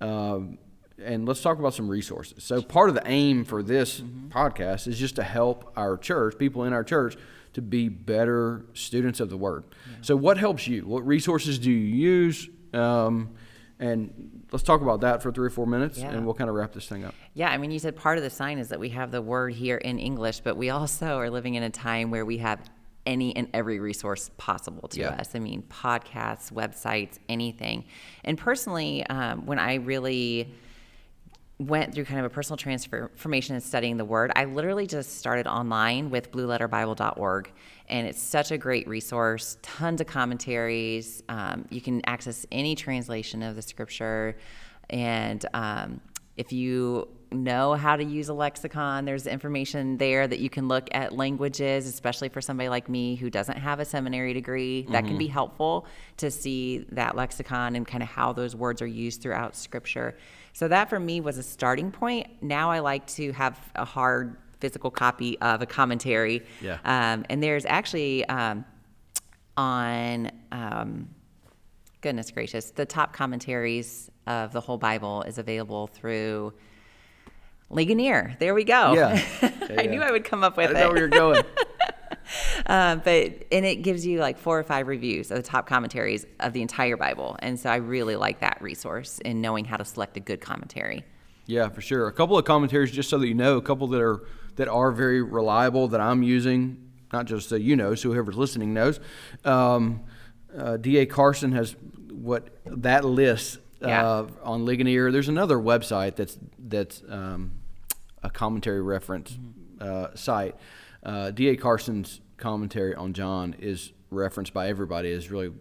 Um, 0.00 0.58
and 1.02 1.26
let's 1.26 1.40
talk 1.40 1.58
about 1.60 1.72
some 1.72 1.88
resources. 1.88 2.42
So, 2.42 2.60
part 2.62 2.88
of 2.88 2.96
the 2.96 3.02
aim 3.06 3.44
for 3.44 3.62
this 3.62 4.00
podcast 4.28 4.88
is 4.88 4.98
just 4.98 5.16
to 5.16 5.22
help 5.22 5.72
our 5.76 5.96
church, 5.96 6.36
people 6.36 6.64
in 6.64 6.72
our 6.72 6.82
church, 6.82 7.16
to 7.52 7.62
be 7.62 7.88
better 7.88 8.66
students 8.74 9.20
of 9.20 9.30
the 9.30 9.36
Word. 9.36 9.64
So, 10.02 10.16
what 10.16 10.36
helps 10.36 10.66
you? 10.66 10.82
What 10.84 11.06
resources 11.06 11.60
do 11.60 11.70
you 11.70 11.76
use? 11.76 12.48
Um, 12.74 13.34
and 13.78 14.42
let's 14.50 14.64
talk 14.64 14.80
about 14.80 15.02
that 15.02 15.22
for 15.22 15.30
three 15.30 15.46
or 15.46 15.50
four 15.50 15.66
minutes, 15.66 15.98
Yeah. 15.98 16.10
and 16.10 16.24
we'll 16.24 16.34
kind 16.34 16.50
of 16.50 16.56
wrap 16.56 16.72
this 16.72 16.88
thing 16.88 17.04
up. 17.04 17.14
Yeah, 17.34 17.50
I 17.50 17.58
mean, 17.58 17.70
you 17.70 17.78
said 17.78 17.94
part 17.94 18.16
of 18.18 18.24
the 18.24 18.30
sign 18.30 18.58
is 18.58 18.70
that 18.70 18.80
we 18.80 18.88
have 18.88 19.10
the 19.12 19.22
word 19.22 19.52
here 19.52 19.76
in 19.76 19.98
English, 20.00 20.40
but 20.40 20.56
we 20.56 20.70
also 20.70 21.18
are 21.18 21.30
living 21.30 21.54
in 21.54 21.62
a 21.62 21.70
time 21.70 22.10
where 22.10 22.24
we 22.24 22.38
have 22.38 22.58
any 23.06 23.34
and 23.36 23.48
every 23.54 23.78
resource 23.78 24.30
possible 24.36 24.88
to 24.88 25.00
Yeah. 25.00 25.10
us. 25.10 25.34
I 25.34 25.38
mean, 25.38 25.62
podcasts, 25.62 26.52
websites, 26.52 27.18
anything. 27.28 27.84
And 28.24 28.36
personally, 28.36 29.06
um, 29.06 29.46
when 29.46 29.58
I 29.58 29.74
really 29.76 30.52
went 31.58 31.94
through 31.94 32.04
kind 32.04 32.18
of 32.20 32.26
a 32.26 32.30
personal 32.30 32.58
transformation 32.58 33.54
in 33.54 33.62
studying 33.62 33.96
the 33.96 34.04
word, 34.04 34.30
I 34.36 34.44
literally 34.44 34.86
just 34.86 35.18
started 35.18 35.46
online 35.46 36.10
with 36.10 36.30
blueletterbible.org. 36.30 37.50
And 37.88 38.06
it's 38.06 38.20
such 38.20 38.50
a 38.50 38.58
great 38.58 38.86
resource, 38.86 39.56
tons 39.62 40.00
of 40.02 40.06
commentaries. 40.06 41.22
Um, 41.30 41.64
you 41.70 41.80
can 41.80 42.02
access 42.06 42.44
any 42.52 42.74
translation 42.74 43.42
of 43.42 43.56
the 43.56 43.62
scripture. 43.62 44.36
And 44.90 45.44
um, 45.54 46.00
if 46.36 46.52
you 46.52 47.08
know 47.32 47.74
how 47.74 47.96
to 47.96 48.04
use 48.04 48.28
a 48.28 48.34
lexicon, 48.34 49.04
there's 49.04 49.26
information 49.26 49.96
there 49.96 50.26
that 50.28 50.38
you 50.38 50.48
can 50.48 50.68
look 50.68 50.88
at 50.92 51.12
languages, 51.12 51.86
especially 51.86 52.28
for 52.28 52.40
somebody 52.40 52.68
like 52.68 52.88
me 52.88 53.16
who 53.16 53.30
doesn't 53.30 53.56
have 53.58 53.80
a 53.80 53.84
seminary 53.84 54.32
degree. 54.32 54.86
That 54.90 55.04
can 55.06 55.18
be 55.18 55.26
helpful 55.26 55.86
to 56.18 56.30
see 56.30 56.86
that 56.92 57.16
lexicon 57.16 57.74
and 57.74 57.86
kind 57.86 58.02
of 58.02 58.08
how 58.08 58.32
those 58.32 58.54
words 58.54 58.80
are 58.80 58.86
used 58.86 59.22
throughout 59.22 59.56
scripture. 59.56 60.16
So 60.52 60.68
that 60.68 60.88
for 60.88 61.00
me 61.00 61.20
was 61.20 61.36
a 61.36 61.42
starting 61.42 61.90
point. 61.90 62.28
Now 62.42 62.70
I 62.70 62.78
like 62.78 63.06
to 63.08 63.32
have 63.32 63.58
a 63.74 63.84
hard 63.84 64.36
physical 64.60 64.90
copy 64.90 65.38
of 65.40 65.62
a 65.62 65.66
commentary. 65.66 66.42
Yeah. 66.60 66.78
Um, 66.84 67.24
and 67.28 67.42
there's 67.42 67.66
actually 67.66 68.26
um, 68.28 68.64
on, 69.56 70.30
um, 70.52 71.08
goodness 72.06 72.30
gracious, 72.30 72.70
the 72.70 72.86
top 72.86 73.12
commentaries 73.12 74.12
of 74.28 74.52
the 74.52 74.60
whole 74.60 74.78
Bible 74.78 75.22
is 75.22 75.38
available 75.38 75.88
through 75.88 76.52
Ligonier. 77.68 78.36
There 78.38 78.54
we 78.54 78.62
go. 78.62 78.92
Yeah. 78.92 79.20
I 79.76 79.86
knew 79.86 80.00
I 80.00 80.12
would 80.12 80.22
come 80.22 80.44
up 80.44 80.56
I 80.56 80.62
with 80.62 80.68
didn't 80.68 80.82
know 80.82 80.88
where 80.90 80.98
you're 80.98 81.08
going. 81.08 81.42
Uh, 82.66 82.96
but 82.96 83.44
and 83.52 83.64
it 83.64 83.82
gives 83.82 84.04
you 84.04 84.18
like 84.18 84.36
four 84.36 84.58
or 84.58 84.64
five 84.64 84.88
reviews 84.88 85.30
of 85.30 85.36
the 85.36 85.42
top 85.42 85.68
commentaries 85.68 86.26
of 86.40 86.52
the 86.52 86.60
entire 86.60 86.96
Bible, 86.96 87.36
and 87.38 87.58
so 87.58 87.70
I 87.70 87.76
really 87.76 88.16
like 88.16 88.40
that 88.40 88.60
resource 88.60 89.20
in 89.20 89.40
knowing 89.40 89.64
how 89.64 89.76
to 89.76 89.84
select 89.84 90.16
a 90.16 90.20
good 90.20 90.40
commentary. 90.40 91.04
Yeah, 91.46 91.68
for 91.68 91.80
sure. 91.80 92.08
A 92.08 92.12
couple 92.12 92.36
of 92.36 92.44
commentaries, 92.44 92.90
just 92.90 93.10
so 93.10 93.18
that 93.18 93.28
you 93.28 93.34
know, 93.34 93.56
a 93.56 93.62
couple 93.62 93.86
that 93.88 94.02
are 94.02 94.26
that 94.56 94.66
are 94.66 94.90
very 94.90 95.22
reliable 95.22 95.86
that 95.88 96.00
I'm 96.00 96.24
using, 96.24 96.90
not 97.12 97.26
just 97.26 97.48
so 97.48 97.54
you 97.54 97.76
know, 97.76 97.94
so 97.94 98.12
whoever's 98.12 98.36
listening 98.36 98.74
knows. 98.74 98.98
Um, 99.44 100.02
uh, 100.56 100.76
D.A. 100.76 101.06
Carson 101.06 101.52
has 101.52 101.76
what 102.16 102.48
that 102.64 103.04
list 103.04 103.58
uh, 103.82 103.88
Yeah. 103.88 104.26
on 104.42 104.64
Ligonier. 104.64 105.10
There's 105.12 105.28
another 105.28 105.58
website 105.58 106.16
that's 106.16 106.38
that's 106.58 107.02
um, 107.08 107.52
a 108.22 108.30
commentary 108.30 108.82
reference 108.82 109.38
uh, 109.80 110.08
site. 110.14 110.56
Uh, 111.02 111.30
D.A. 111.30 111.56
Carson's 111.56 112.20
commentary 112.36 112.94
on 112.94 113.12
John 113.12 113.54
is 113.58 113.92
referenced 114.10 114.52
by 114.52 114.68
everybody 114.68 115.12
as 115.12 115.30
really 115.30 115.52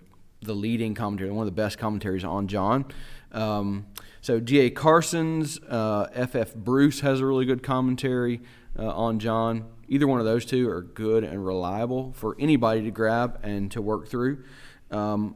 the 0.41 0.54
leading 0.56 0.94
commentary, 0.96 1.32
one 1.32 1.48
of 1.48 1.54
the 1.54 1.62
best 1.62 1.78
commentaries 1.78 2.24
on 2.24 2.48
John. 2.48 2.86
Um, 3.32 3.88
so 4.22 4.39
D.A. 4.39 4.70
Carson's, 4.70 5.60
uh, 5.60 6.08
F.F. 6.13 6.56
Bruce 6.56 7.02
has 7.02 7.20
a 7.20 7.26
really 7.26 7.46
good 7.46 7.63
commentary 7.63 8.41
uh, 8.78 8.88
on 8.88 9.20
John. 9.20 9.65
Either 9.88 10.08
one 10.08 10.20
of 10.20 10.26
those 10.26 10.46
two 10.46 10.68
are 10.70 10.82
good 10.82 11.24
and 11.24 11.46
reliable 11.46 12.12
for 12.13 12.36
anybody 12.39 12.82
to 12.84 12.91
grab 12.91 13.39
and 13.44 13.72
to 13.72 13.82
work 13.82 14.08
through. 14.08 14.44
Um, 14.89 15.36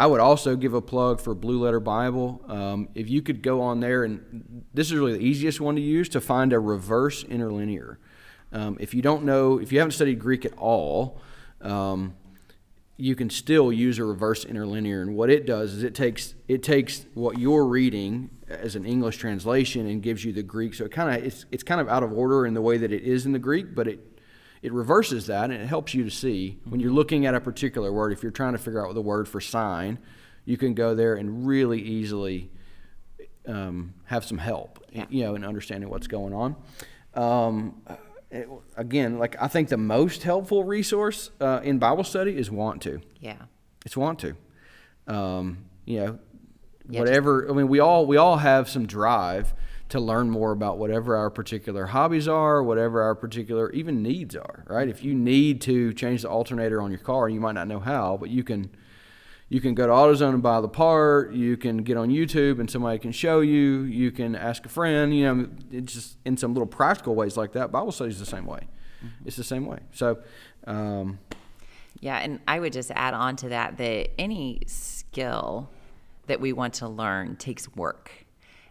I 0.00 0.06
would 0.06 0.20
also 0.20 0.56
give 0.56 0.72
a 0.72 0.80
plug 0.80 1.20
for 1.20 1.34
Blue 1.34 1.62
Letter 1.62 1.78
Bible. 1.78 2.42
Um, 2.48 2.88
if 2.94 3.10
you 3.10 3.20
could 3.20 3.42
go 3.42 3.60
on 3.60 3.80
there, 3.80 4.02
and 4.02 4.64
this 4.72 4.86
is 4.86 4.94
really 4.94 5.12
the 5.12 5.22
easiest 5.22 5.60
one 5.60 5.74
to 5.74 5.82
use 5.82 6.08
to 6.10 6.22
find 6.22 6.54
a 6.54 6.58
reverse 6.58 7.22
interlinear. 7.22 7.98
Um, 8.50 8.78
if 8.80 8.94
you 8.94 9.02
don't 9.02 9.24
know, 9.24 9.60
if 9.60 9.72
you 9.72 9.78
haven't 9.78 9.92
studied 9.92 10.18
Greek 10.18 10.46
at 10.46 10.56
all, 10.56 11.20
um, 11.60 12.14
you 12.96 13.14
can 13.14 13.28
still 13.28 13.70
use 13.70 13.98
a 13.98 14.04
reverse 14.04 14.46
interlinear. 14.46 15.02
And 15.02 15.14
what 15.16 15.28
it 15.28 15.44
does 15.44 15.74
is 15.74 15.82
it 15.82 15.94
takes 15.94 16.34
it 16.48 16.62
takes 16.62 17.04
what 17.12 17.38
you're 17.38 17.66
reading 17.66 18.30
as 18.48 18.76
an 18.76 18.86
English 18.86 19.18
translation 19.18 19.86
and 19.86 20.02
gives 20.02 20.24
you 20.24 20.32
the 20.32 20.42
Greek. 20.42 20.72
So 20.72 20.86
it 20.86 20.92
kind 20.92 21.14
of 21.14 21.22
it's 21.22 21.44
it's 21.50 21.62
kind 21.62 21.78
of 21.78 21.90
out 21.90 22.02
of 22.02 22.10
order 22.10 22.46
in 22.46 22.54
the 22.54 22.62
way 22.62 22.78
that 22.78 22.90
it 22.90 23.02
is 23.02 23.26
in 23.26 23.32
the 23.32 23.38
Greek, 23.38 23.74
but 23.74 23.86
it 23.86 24.09
it 24.62 24.72
reverses 24.72 25.26
that 25.26 25.44
and 25.50 25.62
it 25.62 25.66
helps 25.66 25.94
you 25.94 26.04
to 26.04 26.10
see 26.10 26.58
when 26.64 26.80
you're 26.80 26.92
looking 26.92 27.24
at 27.26 27.34
a 27.34 27.40
particular 27.40 27.92
word. 27.92 28.12
If 28.12 28.22
you're 28.22 28.32
trying 28.32 28.52
to 28.52 28.58
figure 28.58 28.86
out 28.86 28.92
the 28.94 29.00
word 29.02 29.26
for 29.28 29.40
sign, 29.40 29.98
you 30.44 30.56
can 30.56 30.74
go 30.74 30.94
there 30.94 31.14
and 31.14 31.46
really 31.46 31.80
easily 31.80 32.50
um, 33.46 33.94
have 34.04 34.24
some 34.24 34.38
help, 34.38 34.84
you 35.10 35.24
know, 35.24 35.34
in 35.34 35.44
understanding 35.44 35.88
what's 35.88 36.06
going 36.06 36.34
on. 36.34 36.56
Um, 37.14 37.80
it- 38.30 38.48
again, 38.76 39.18
like 39.18 39.34
I 39.40 39.48
think 39.48 39.68
the 39.68 39.76
most 39.76 40.22
helpful 40.22 40.62
resource 40.64 41.30
uh, 41.40 41.60
in 41.64 41.78
Bible 41.78 42.04
study 42.04 42.36
is 42.36 42.50
want 42.50 42.82
to. 42.82 43.00
Yeah. 43.20 43.36
It's 43.84 43.96
want 43.96 44.18
to. 44.20 44.36
Um, 45.06 45.64
you 45.86 46.00
know, 46.00 46.18
Yeah, 46.88 47.00
whatever. 47.00 47.48
I 47.50 47.54
mean, 47.54 47.68
we 47.68 47.80
all 47.80 48.06
we 48.06 48.16
all 48.18 48.36
have 48.36 48.68
some 48.68 48.86
drive 48.86 49.52
to 49.90 50.00
learn 50.00 50.30
more 50.30 50.52
about 50.52 50.78
whatever 50.78 51.16
our 51.16 51.30
particular 51.30 51.86
hobbies 51.86 52.26
are, 52.28 52.62
whatever 52.62 53.02
our 53.02 53.14
particular 53.14 53.70
even 53.72 54.02
needs 54.02 54.34
are. 54.36 54.64
Right? 54.66 54.88
If 54.88 55.04
you 55.04 55.14
need 55.14 55.60
to 55.62 55.92
change 55.94 56.22
the 56.22 56.28
alternator 56.28 56.80
on 56.80 56.90
your 56.90 57.00
car, 57.00 57.28
you 57.28 57.40
might 57.40 57.52
not 57.52 57.68
know 57.68 57.80
how, 57.80 58.16
but 58.16 58.30
you 58.30 58.42
can. 58.44 58.70
You 59.52 59.60
can 59.60 59.74
go 59.74 59.84
to 59.84 59.92
AutoZone 59.92 60.34
and 60.34 60.42
buy 60.44 60.60
the 60.60 60.68
part. 60.68 61.32
You 61.32 61.56
can 61.56 61.78
get 61.78 61.96
on 61.96 62.08
YouTube 62.08 62.60
and 62.60 62.70
somebody 62.70 63.00
can 63.00 63.10
show 63.10 63.40
you. 63.40 63.82
You 63.82 64.12
can 64.12 64.36
ask 64.36 64.64
a 64.64 64.68
friend. 64.68 65.12
You 65.12 65.24
know, 65.24 65.48
it's 65.72 65.92
just 65.92 66.18
in 66.24 66.36
some 66.36 66.54
little 66.54 66.68
practical 66.68 67.16
ways 67.16 67.36
like 67.36 67.50
that. 67.54 67.72
Bible 67.72 67.90
study 67.90 68.10
is 68.10 68.20
the 68.20 68.26
same 68.26 68.46
way. 68.46 68.68
It's 69.24 69.34
the 69.34 69.42
same 69.42 69.66
way. 69.66 69.80
So, 69.92 70.20
um, 70.68 71.18
Yeah, 71.98 72.18
and 72.18 72.38
I 72.46 72.60
would 72.60 72.72
just 72.72 72.92
add 72.92 73.12
on 73.12 73.34
to 73.36 73.48
that 73.48 73.76
that 73.78 74.10
any 74.20 74.60
skill 74.66 75.68
that 76.28 76.40
we 76.40 76.52
want 76.52 76.74
to 76.74 76.86
learn 76.88 77.34
takes 77.34 77.74
work, 77.74 78.12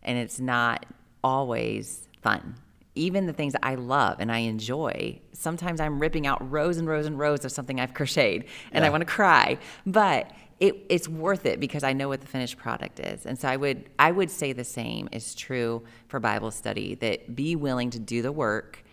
and 0.02 0.18
it's 0.18 0.40
not 0.40 0.86
always 1.24 2.08
fun. 2.22 2.56
Even 2.96 3.28
the 3.28 3.34
things 3.34 3.54
that 3.54 3.66
I 3.66 3.76
love 3.76 4.18
and 4.20 4.32
I 4.32 4.40
enjoy, 4.40 5.22
sometimes 5.32 5.80
I'm 5.80 6.00
ripping 6.00 6.28
out 6.28 6.52
rows 6.52 6.78
and 6.78 6.88
rows 6.88 7.06
and 7.06 7.18
rows 7.18 7.46
of 7.46 7.52
something 7.52 7.80
I've 7.80 7.94
crocheted, 7.94 8.46
and 8.72 8.84
I 8.84 8.90
want 8.90 9.02
to 9.02 9.06
cry. 9.06 9.58
But 9.86 10.32
it, 10.60 10.76
it's 10.90 11.08
worth 11.08 11.46
it 11.46 11.60
because 11.60 11.84
I 11.84 11.94
know 11.94 12.10
what 12.10 12.22
the 12.22 12.28
finished 12.28 12.58
product 12.58 13.00
is. 13.00 13.26
And 13.26 13.40
so 13.40 13.48
I 13.48 13.56
would 13.56 13.90
I 13.98 14.12
would 14.12 14.30
say 14.30 14.52
the 14.52 14.66
same 14.66 15.08
is 15.12 15.34
true 15.34 15.84
for 16.08 16.20
Bible 16.20 16.52
study 16.52 16.96
that 16.96 17.36
be 17.36 17.56
willing 17.56 17.90
to 17.92 18.00
do 18.00 18.22
the 18.22 18.32
work 18.32 18.84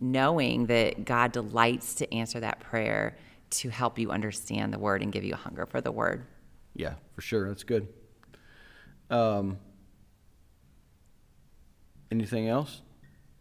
knowing 0.00 0.66
that 0.66 1.04
God 1.04 1.32
delights 1.32 1.94
to 1.96 2.12
answer 2.12 2.40
that 2.40 2.60
prayer 2.60 3.16
to 3.50 3.68
help 3.68 3.98
you 3.98 4.10
understand 4.10 4.72
the 4.72 4.78
word 4.78 5.02
and 5.02 5.12
give 5.12 5.24
you 5.24 5.34
a 5.34 5.36
hunger 5.36 5.66
for 5.66 5.80
the 5.80 5.92
word. 5.92 6.24
Yeah, 6.74 6.94
for 7.14 7.20
sure. 7.20 7.48
That's 7.48 7.64
good. 7.64 7.88
Um, 9.10 9.58
anything 12.10 12.48
else? 12.48 12.82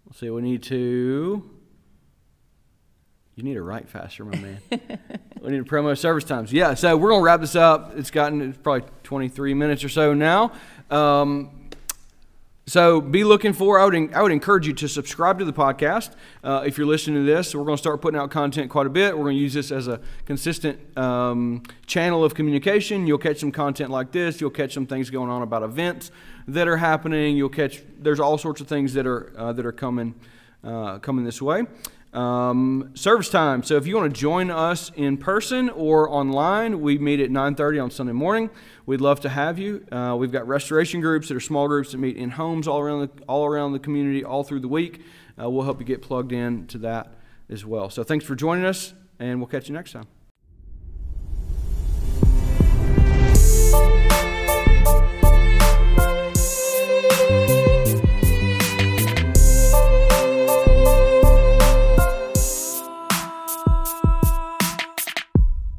Let's 0.06 0.20
see. 0.20 0.30
We 0.30 0.42
need 0.42 0.64
to. 0.64 1.50
You 3.36 3.44
need 3.44 3.54
to 3.54 3.64
write 3.64 3.88
faster, 3.88 4.26
my 4.26 4.38
man. 4.38 4.60
we 5.42 5.52
need 5.52 5.58
to 5.60 5.64
promo 5.64 5.98
service 5.98 6.26
times. 6.26 6.52
Yeah, 6.52 6.74
so 6.74 6.98
we're 6.98 7.10
going 7.10 7.22
to 7.22 7.26
wrap 7.26 7.40
this 7.40 7.56
up. 7.56 7.94
It's 7.96 8.12
gotten 8.12 8.42
it's 8.42 8.58
probably 8.58 8.90
23 9.04 9.54
minutes 9.54 9.84
or 9.84 9.90
so 9.90 10.14
now. 10.14 10.52
Um, 10.90 11.59
so 12.70 13.02
be 13.02 13.24
looking 13.24 13.54
for. 13.54 13.80
I 13.80 13.86
would 13.86 14.14
I 14.14 14.22
would 14.22 14.32
encourage 14.32 14.68
you 14.68 14.74
to 14.74 14.88
subscribe 14.88 15.40
to 15.40 15.46
the 15.46 15.52
podcast 15.52 16.12
uh, 16.44 16.64
if 16.68 16.78
you're 16.78 16.86
listening 16.86 17.26
to 17.26 17.32
this. 17.32 17.56
We're 17.56 17.64
going 17.64 17.78
to 17.78 17.82
start 17.82 18.00
putting 18.00 18.20
out 18.20 18.30
content 18.30 18.70
quite 18.70 18.86
a 18.86 18.92
bit. 18.92 19.18
We're 19.18 19.24
going 19.24 19.38
to 19.38 19.42
use 19.42 19.56
this 19.56 19.72
as 19.72 19.88
a 19.88 20.00
consistent 20.28 20.80
um, 20.96 21.64
channel 21.88 22.24
of 22.24 22.36
communication. 22.36 23.08
You'll 23.08 23.18
catch 23.18 23.40
some 23.40 23.52
content 23.52 23.90
like 23.90 24.12
this. 24.12 24.40
You'll 24.40 24.52
catch 24.52 24.76
some 24.76 24.86
things 24.86 25.10
going 25.10 25.32
on 25.32 25.42
about 25.42 25.64
events 25.64 26.12
that 26.48 26.68
are 26.68 26.78
happening. 26.78 27.36
You'll 27.36 27.50
catch 27.50 27.82
there's 27.98 28.20
all 28.20 28.38
sorts 28.38 28.62
of 28.62 28.68
things 28.68 28.94
that 28.94 29.08
are 29.08 29.34
uh, 29.36 29.52
that 29.54 29.66
are 29.66 29.72
coming 29.72 30.14
uh, 30.64 31.00
coming 31.00 31.26
this 31.26 31.42
way. 31.42 31.64
Um, 32.14 32.92
service 32.96 33.30
time. 33.30 33.62
So 33.62 33.76
if 33.76 33.86
you 33.86 33.96
want 33.96 34.14
to 34.14 34.20
join 34.20 34.50
us 34.50 34.92
in 34.96 35.18
person 35.18 35.70
or 35.70 36.10
online, 36.10 36.82
we 36.82 36.98
meet 36.98 37.20
at 37.20 37.30
9:30 37.30 37.80
on 37.80 37.92
Sunday 37.92 38.14
morning. 38.14 38.50
We'd 38.88 39.02
love 39.02 39.20
to 39.22 39.30
have 39.30 39.60
you. 39.60 39.86
Uh, 39.92 40.16
we've 40.18 40.32
got 40.32 40.48
restoration 40.48 41.02
groups 41.02 41.28
that 41.28 41.38
are 41.38 41.40
small 41.40 41.68
groups 41.68 41.92
that 41.92 42.00
meet 42.00 42.18
in 42.18 42.32
homes 42.32 42.68
all 42.68 42.80
around 42.80 43.02
the 43.02 43.24
all 43.26 43.46
around 43.46 43.74
the 43.74 43.80
community 43.80 44.24
all 44.24 44.44
through 44.44 44.62
the 44.62 44.68
week. 44.68 45.04
Uh, 45.40 45.50
we'll 45.50 45.66
help 45.66 45.80
you 45.80 45.86
get 45.86 46.02
plugged 46.02 46.32
in 46.32 46.66
to 46.68 46.80
that 46.80 47.14
as 47.48 47.64
well. 47.64 47.92
So 47.92 48.04
thanks 48.04 48.26
for 48.26 48.36
joining 48.36 48.66
us, 48.66 48.94
and 49.20 49.40
we'll 49.40 49.48
catch 49.48 49.70
you 49.70 49.76
next 49.76 49.92
time. 49.92 50.19